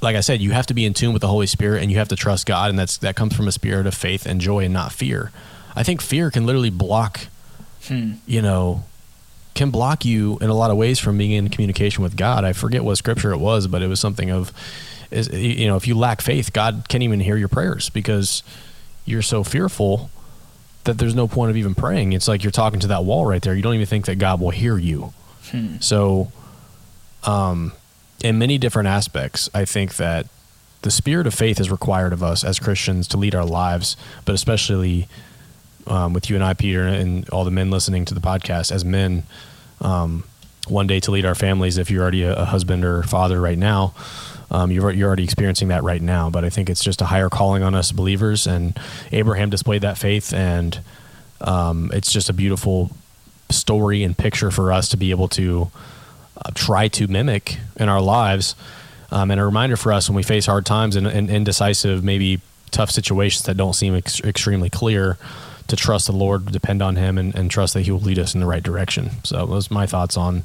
[0.00, 1.98] like I said, you have to be in tune with the Holy Spirit and you
[1.98, 4.64] have to trust God, and that's that comes from a spirit of faith and joy
[4.64, 5.32] and not fear.
[5.74, 7.20] I think fear can literally block,
[7.86, 8.14] hmm.
[8.26, 8.84] you know,
[9.54, 12.44] can block you in a lot of ways from being in communication with God.
[12.44, 14.52] I forget what scripture it was, but it was something of,
[15.10, 18.42] is you know, if you lack faith, God can't even hear your prayers because
[19.04, 20.10] you're so fearful
[20.84, 22.12] that there's no point of even praying.
[22.12, 23.54] It's like you're talking to that wall right there.
[23.54, 25.12] You don't even think that God will hear you.
[25.50, 25.78] Hmm.
[25.80, 26.30] So,
[27.24, 27.72] um,
[28.22, 30.26] in many different aspects, I think that
[30.82, 34.34] the spirit of faith is required of us as Christians to lead our lives, but
[34.34, 35.08] especially
[35.86, 38.84] um, with you and I, Peter, and all the men listening to the podcast as
[38.84, 39.24] men.
[39.80, 40.24] Um,
[40.66, 41.78] one day to lead our families.
[41.78, 43.94] If you're already a, a husband or father right now,
[44.50, 46.30] um, you're, you're already experiencing that right now.
[46.30, 48.46] But I think it's just a higher calling on us believers.
[48.46, 48.78] And
[49.12, 50.78] Abraham displayed that faith, and
[51.40, 52.90] um, it's just a beautiful
[53.50, 55.70] story and picture for us to be able to
[56.44, 58.54] uh, try to mimic in our lives.
[59.10, 62.40] Um, and a reminder for us when we face hard times and, and indecisive, maybe
[62.70, 65.16] tough situations that don't seem ex- extremely clear
[65.68, 68.34] to trust the Lord, depend on Him, and, and trust that He will lead us
[68.34, 69.10] in the right direction.
[69.24, 70.44] So those are my thoughts on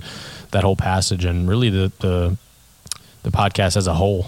[0.51, 2.37] that whole passage and really the the,
[3.23, 4.27] the podcast as a whole.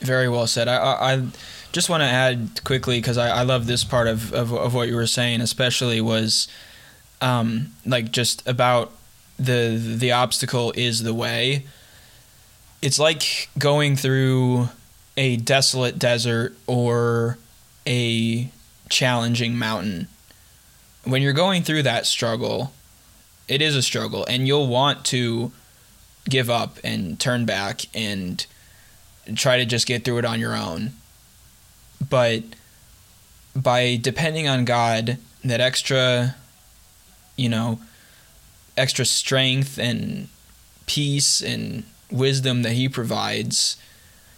[0.00, 0.68] Very well said.
[0.68, 1.26] I, I, I
[1.72, 4.88] just want to add quickly because I, I love this part of, of, of what
[4.88, 6.48] you were saying, especially was
[7.20, 8.92] um, like just about
[9.38, 11.66] the the obstacle is the way.
[12.82, 14.68] It's like going through
[15.16, 17.38] a desolate desert or
[17.86, 18.50] a
[18.88, 20.08] challenging mountain.
[21.04, 22.72] When you're going through that struggle,
[23.48, 25.52] it is a struggle, and you'll want to
[26.28, 28.44] give up and turn back and
[29.34, 30.92] try to just get through it on your own.
[32.08, 32.42] But
[33.54, 36.34] by depending on God, that extra,
[37.36, 37.80] you know,
[38.76, 40.28] extra strength and
[40.86, 43.76] peace and wisdom that He provides,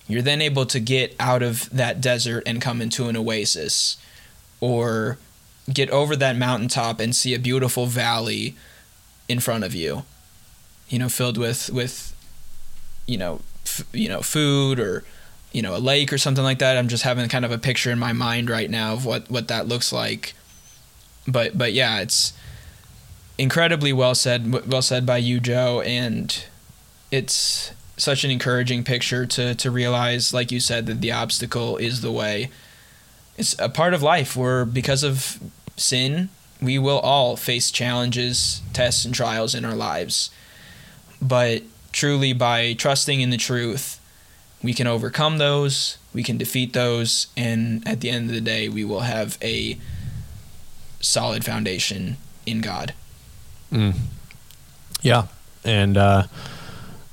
[0.06, 3.96] you're then able to get out of that desert and come into an oasis
[4.60, 5.18] or
[5.72, 8.56] get over that mountaintop and see a beautiful valley
[9.28, 10.04] in front of you
[10.88, 12.14] you know filled with with
[13.06, 15.04] you know f- you know food or
[15.52, 16.76] you know a lake or something like that.
[16.76, 19.48] I'm just having kind of a picture in my mind right now of what what
[19.48, 20.34] that looks like.
[21.26, 22.32] But but yeah it's
[23.38, 26.44] incredibly well said well said by you joe and
[27.10, 32.00] it's such an encouraging picture to to realize like you said that the obstacle is
[32.00, 32.50] the way.
[33.36, 35.38] It's a part of life where because of
[35.76, 36.28] sin
[36.60, 40.30] we will all face challenges tests and trials in our lives.
[41.20, 41.62] But
[41.92, 44.00] truly by trusting in the truth
[44.62, 48.68] we can overcome those we can defeat those and at the end of the day
[48.68, 49.78] we will have a
[51.00, 52.92] solid foundation in god
[53.72, 53.94] mm.
[55.02, 55.26] yeah
[55.64, 56.24] and uh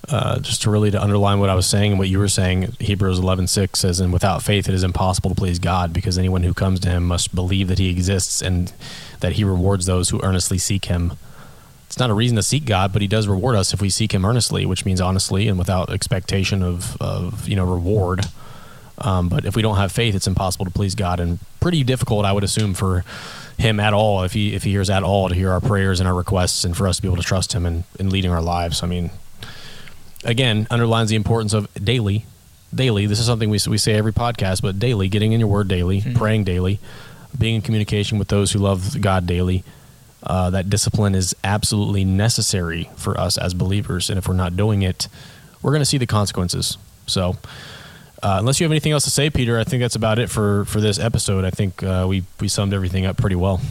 [0.10, 2.76] uh, just to really to underline what I was saying and what you were saying,
[2.80, 6.54] Hebrews 11:6 says, "And without faith, it is impossible to please God, because anyone who
[6.54, 8.72] comes to Him must believe that He exists and
[9.22, 11.14] that He rewards those who earnestly seek Him."
[11.88, 14.14] It's not a reason to seek God, but He does reward us if we seek
[14.14, 18.28] Him earnestly, which means honestly and without expectation of, of you know reward.
[19.00, 22.26] Um, but if we don't have faith, it's impossible to please God, and pretty difficult,
[22.26, 23.04] I would assume, for
[23.58, 26.08] Him at all if He if He hears at all to hear our prayers and
[26.08, 28.42] our requests, and for us to be able to trust Him in, in leading our
[28.42, 28.84] lives.
[28.84, 29.12] I mean,
[30.24, 32.26] again underlines the importance of daily
[32.74, 35.68] daily this is something we, we say every podcast but daily getting in your word
[35.68, 36.14] daily mm-hmm.
[36.14, 36.80] praying daily
[37.38, 39.64] being in communication with those who love God daily.
[40.24, 44.82] Uh, that discipline is absolutely necessary for us as believers, and if we're not doing
[44.82, 45.08] it,
[45.62, 46.78] we're going to see the consequences.
[47.06, 47.38] So,
[48.26, 50.66] uh, unless you have anything else to say, Peter, I think that's about it for
[50.66, 51.46] for this episode.
[51.46, 53.62] I think uh, we we summed everything up pretty well.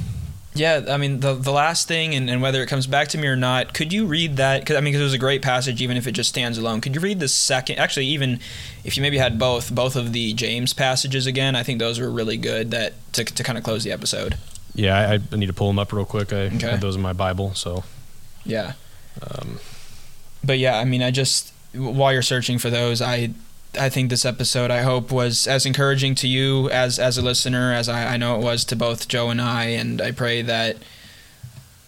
[0.55, 3.27] Yeah, I mean the the last thing, and, and whether it comes back to me
[3.27, 4.65] or not, could you read that?
[4.65, 6.81] Cause, I mean, because it was a great passage, even if it just stands alone.
[6.81, 7.81] Could you read the second?
[7.81, 8.39] Actually, even
[8.85, 12.09] if you maybe had both both of the James passages again, I think those were
[12.09, 12.71] really good.
[12.71, 14.37] That to to kind of close the episode.
[14.77, 16.33] Yeah, I, I need to pull them up real quick.
[16.33, 16.71] I okay.
[16.71, 17.83] had those in my Bible, so
[18.45, 18.75] yeah.
[19.21, 19.59] Um,
[20.45, 23.31] but yeah, I mean, I just while you're searching for those, I
[23.79, 27.73] I think this episode I hope was as encouraging to you as as a listener
[27.73, 30.77] as I, I know it was to both Joe and I, and I pray that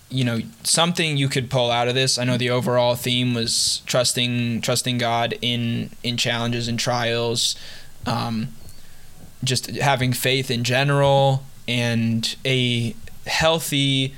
[0.08, 2.18] you know something you could pull out of this.
[2.18, 7.56] I know the overall theme was trusting trusting God in in challenges and trials,
[8.06, 8.48] um,
[9.42, 12.94] just having faith in general, and a
[13.26, 14.14] healthy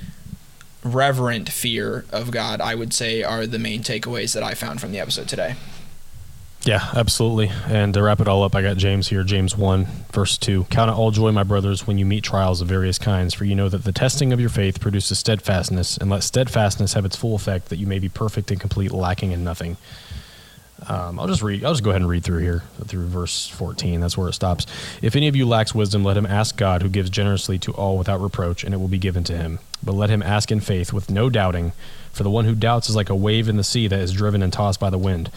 [0.83, 4.91] reverent fear of God, I would say, are the main takeaways that I found from
[4.91, 5.55] the episode today.
[6.63, 7.51] Yeah, absolutely.
[7.67, 10.65] And to wrap it all up, I got James here, James 1, verse 2.
[10.65, 13.55] Count it all joy, my brothers, when you meet trials of various kinds, for you
[13.55, 17.33] know that the testing of your faith produces steadfastness, and let steadfastness have its full
[17.33, 19.77] effect, that you may be perfect and complete, lacking in nothing.
[20.87, 21.63] Um, I'll just read.
[21.63, 23.99] I'll just go ahead and read through here through verse 14.
[23.99, 24.65] That's where it stops.
[25.01, 27.97] If any of you lacks wisdom, let him ask God, who gives generously to all
[27.97, 29.59] without reproach, and it will be given to him.
[29.83, 31.71] But let him ask in faith, with no doubting.
[32.11, 34.41] For the one who doubts is like a wave in the sea that is driven
[34.41, 35.31] and tossed by the wind.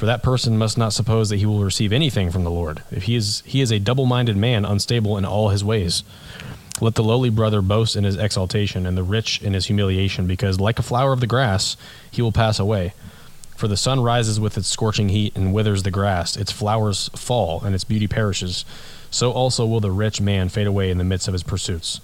[0.00, 2.82] For that person must not suppose that he will receive anything from the Lord.
[2.90, 6.04] If he is he is a double-minded man, unstable in all his ways.
[6.80, 10.58] Let the lowly brother boast in his exaltation, and the rich in his humiliation, because
[10.58, 11.76] like a flower of the grass,
[12.10, 12.94] he will pass away.
[13.58, 17.60] For the sun rises with its scorching heat and withers the grass; its flowers fall,
[17.62, 18.64] and its beauty perishes.
[19.10, 22.00] So also will the rich man fade away in the midst of his pursuits.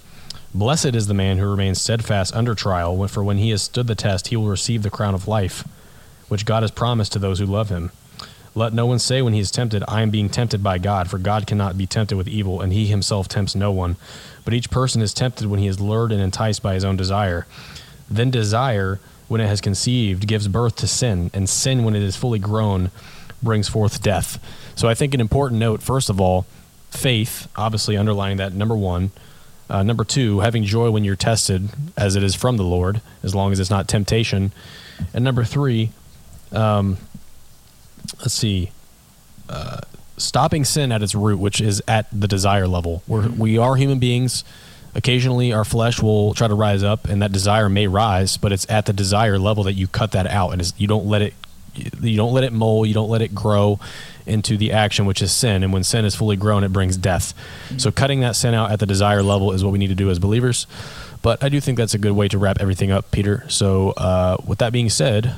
[0.53, 3.95] Blessed is the man who remains steadfast under trial, for when he has stood the
[3.95, 5.63] test, he will receive the crown of life
[6.27, 7.91] which God has promised to those who love him.
[8.55, 11.19] Let no one say when he is tempted, I am being tempted by God, for
[11.19, 13.97] God cannot be tempted with evil, and he himself tempts no one.
[14.43, 17.45] But each person is tempted when he is lured and enticed by his own desire.
[18.09, 22.15] Then desire, when it has conceived, gives birth to sin, and sin, when it is
[22.15, 22.89] fully grown,
[23.43, 24.39] brings forth death.
[24.75, 26.47] So I think an important note, first of all,
[26.89, 29.11] faith, obviously underlining that, number one.
[29.69, 33.35] Uh, number two, having joy when you're tested, as it is from the Lord, as
[33.35, 34.51] long as it's not temptation.
[35.13, 35.91] And number three,
[36.51, 36.97] um,
[38.19, 38.71] let's see,
[39.49, 39.81] uh,
[40.17, 43.03] stopping sin at its root, which is at the desire level.
[43.07, 44.43] We're, we are human beings.
[44.95, 48.67] Occasionally, our flesh will try to rise up, and that desire may rise, but it's
[48.69, 51.33] at the desire level that you cut that out, and you don't let it.
[52.01, 52.87] You don't let it mold.
[52.87, 53.79] You don't let it grow
[54.25, 55.61] into the action, which is sin.
[55.61, 57.35] And when sin is fully grown, it brings death.
[57.67, 57.77] Mm-hmm.
[57.77, 60.09] So, cutting that sin out at the desire level is what we need to do
[60.09, 60.65] as believers.
[61.21, 63.45] But I do think that's a good way to wrap everything up, Peter.
[63.49, 65.35] So, uh, with that being said,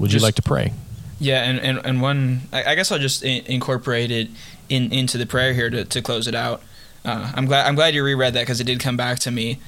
[0.00, 0.72] would just, you like to pray?
[1.18, 4.30] Yeah, and, and, and one, I, guess I'll just in, incorporate it
[4.68, 6.62] in, into the prayer here to, to close it out.
[7.04, 9.58] Uh, I'm glad I'm glad you reread that because it did come back to me.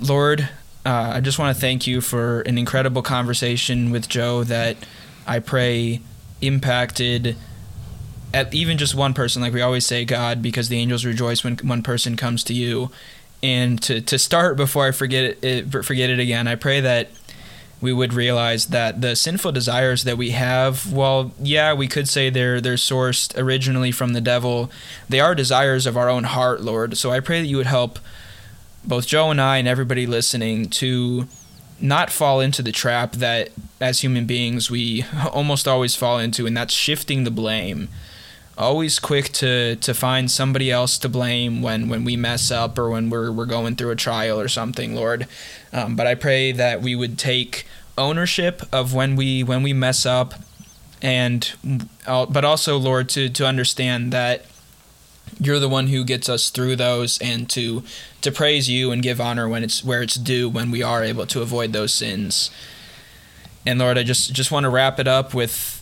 [0.00, 0.48] Lord,
[0.84, 4.76] uh, I just want to thank you for an incredible conversation with Joe that
[5.26, 6.00] I pray
[6.40, 7.36] impacted
[8.34, 9.42] at even just one person.
[9.42, 12.90] Like we always say, God, because the angels rejoice when one person comes to you.
[13.42, 17.10] And to, to start before I forget it, forget it again, I pray that
[17.80, 22.30] we would realize that the sinful desires that we have, well, yeah, we could say
[22.30, 24.70] they're they're sourced originally from the devil.
[25.08, 26.96] They are desires of our own heart, Lord.
[26.96, 27.98] So I pray that you would help
[28.84, 31.26] both Joe and I and everybody listening to
[31.80, 33.50] not fall into the trap that
[33.80, 37.88] as human beings we almost always fall into and that's shifting the blame
[38.58, 42.90] always quick to to find somebody else to blame when when we mess up or
[42.90, 45.26] when we're we're going through a trial or something, Lord.
[45.72, 47.66] Um, but I pray that we would take
[47.98, 50.34] ownership of when we when we mess up,
[51.02, 51.52] and
[52.06, 54.44] uh, but also, Lord, to to understand that
[55.40, 57.82] you're the one who gets us through those and to
[58.22, 61.26] to praise you and give honor when it's where it's due when we are able
[61.26, 62.50] to avoid those sins
[63.66, 65.75] and lord i just just want to wrap it up with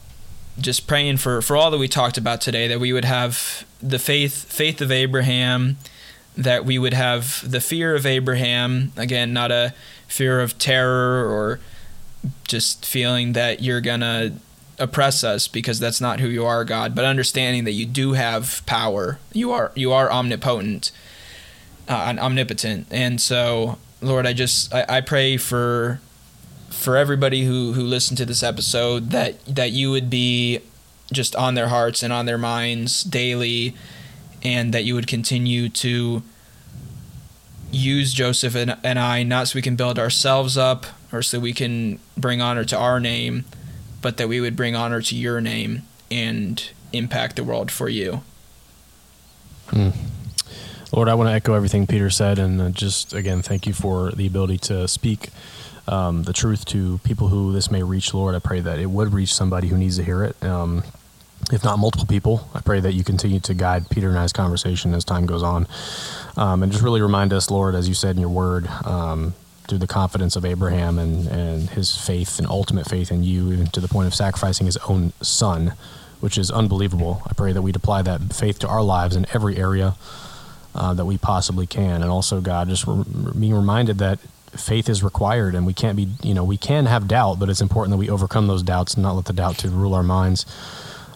[0.58, 3.98] just praying for, for all that we talked about today, that we would have the
[3.98, 5.76] faith faith of Abraham,
[6.36, 9.74] that we would have the fear of Abraham, again, not a
[10.06, 11.60] fear of terror or
[12.46, 14.32] just feeling that you're gonna
[14.78, 18.62] oppress us because that's not who you are, God, but understanding that you do have
[18.66, 19.18] power.
[19.32, 20.90] You are you are omnipotent,
[21.88, 26.00] uh, omnipotent, and so Lord, I just I, I pray for
[26.74, 30.60] for everybody who who listened to this episode that that you would be
[31.12, 33.74] just on their hearts and on their minds daily
[34.42, 36.22] and that you would continue to
[37.70, 41.52] use Joseph and, and I not so we can build ourselves up or so we
[41.52, 43.44] can bring honor to our name,
[44.02, 48.22] but that we would bring honor to your name and impact the world for you.
[50.92, 54.12] Lord, I want to echo everything Peter said, and uh, just again thank you for
[54.12, 55.30] the ability to speak
[55.86, 58.14] um, the truth to people who this may reach.
[58.14, 60.42] Lord, I pray that it would reach somebody who needs to hear it.
[60.44, 60.82] Um,
[61.52, 64.94] if not multiple people, I pray that you continue to guide Peter and I's conversation
[64.94, 65.66] as time goes on,
[66.36, 69.34] um, and just really remind us, Lord, as you said in your word, um,
[69.68, 73.66] through the confidence of Abraham and and his faith and ultimate faith in you, even
[73.68, 75.74] to the point of sacrificing his own son,
[76.20, 77.22] which is unbelievable.
[77.26, 79.96] I pray that we'd apply that faith to our lives in every area
[80.74, 82.02] uh, that we possibly can.
[82.02, 83.04] And also, God, just re-
[83.38, 84.18] being reminded that
[84.56, 87.60] faith is required and we can't be, you know, we can have doubt, but it's
[87.60, 90.46] important that we overcome those doubts and not let the doubt to rule our minds.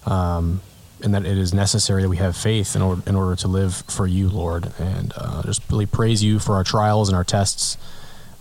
[0.07, 0.61] Um,
[1.03, 3.85] and that it is necessary that we have faith in order, in order to live
[3.89, 4.73] for you, Lord.
[4.79, 7.77] And uh, just really praise you for our trials and our tests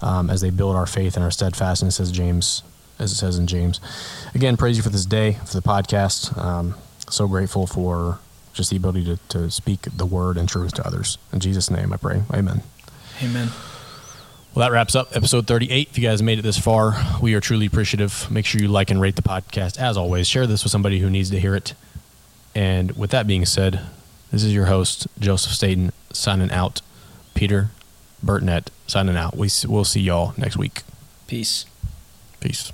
[0.02, 2.64] um, as they build our faith and our steadfastness, as James,
[3.00, 3.80] as it says in James.
[4.34, 6.36] Again, praise you for this day, for the podcast.
[6.38, 6.76] Um,
[7.10, 8.20] so grateful for
[8.54, 11.18] just the ability to, to speak the word and truth to others.
[11.32, 12.24] In Jesus' name, I pray.
[12.34, 12.64] Amen.
[13.24, 13.50] Amen.
[14.58, 15.89] Well, that wraps up episode 38.
[15.91, 18.26] If you guys made it this far, we are truly appreciative.
[18.32, 19.78] Make sure you like and rate the podcast.
[19.78, 21.76] As always, share this with somebody who needs to hear it.
[22.55, 23.82] And with that being said,
[24.32, 26.82] this is your host, Joseph Staten, signing out.
[27.36, 27.70] Peter
[28.26, 29.38] Burtonette signing out.
[29.38, 30.82] We, we'll see y'all next week.
[31.28, 31.68] Peace.
[32.39, 32.72] Peace.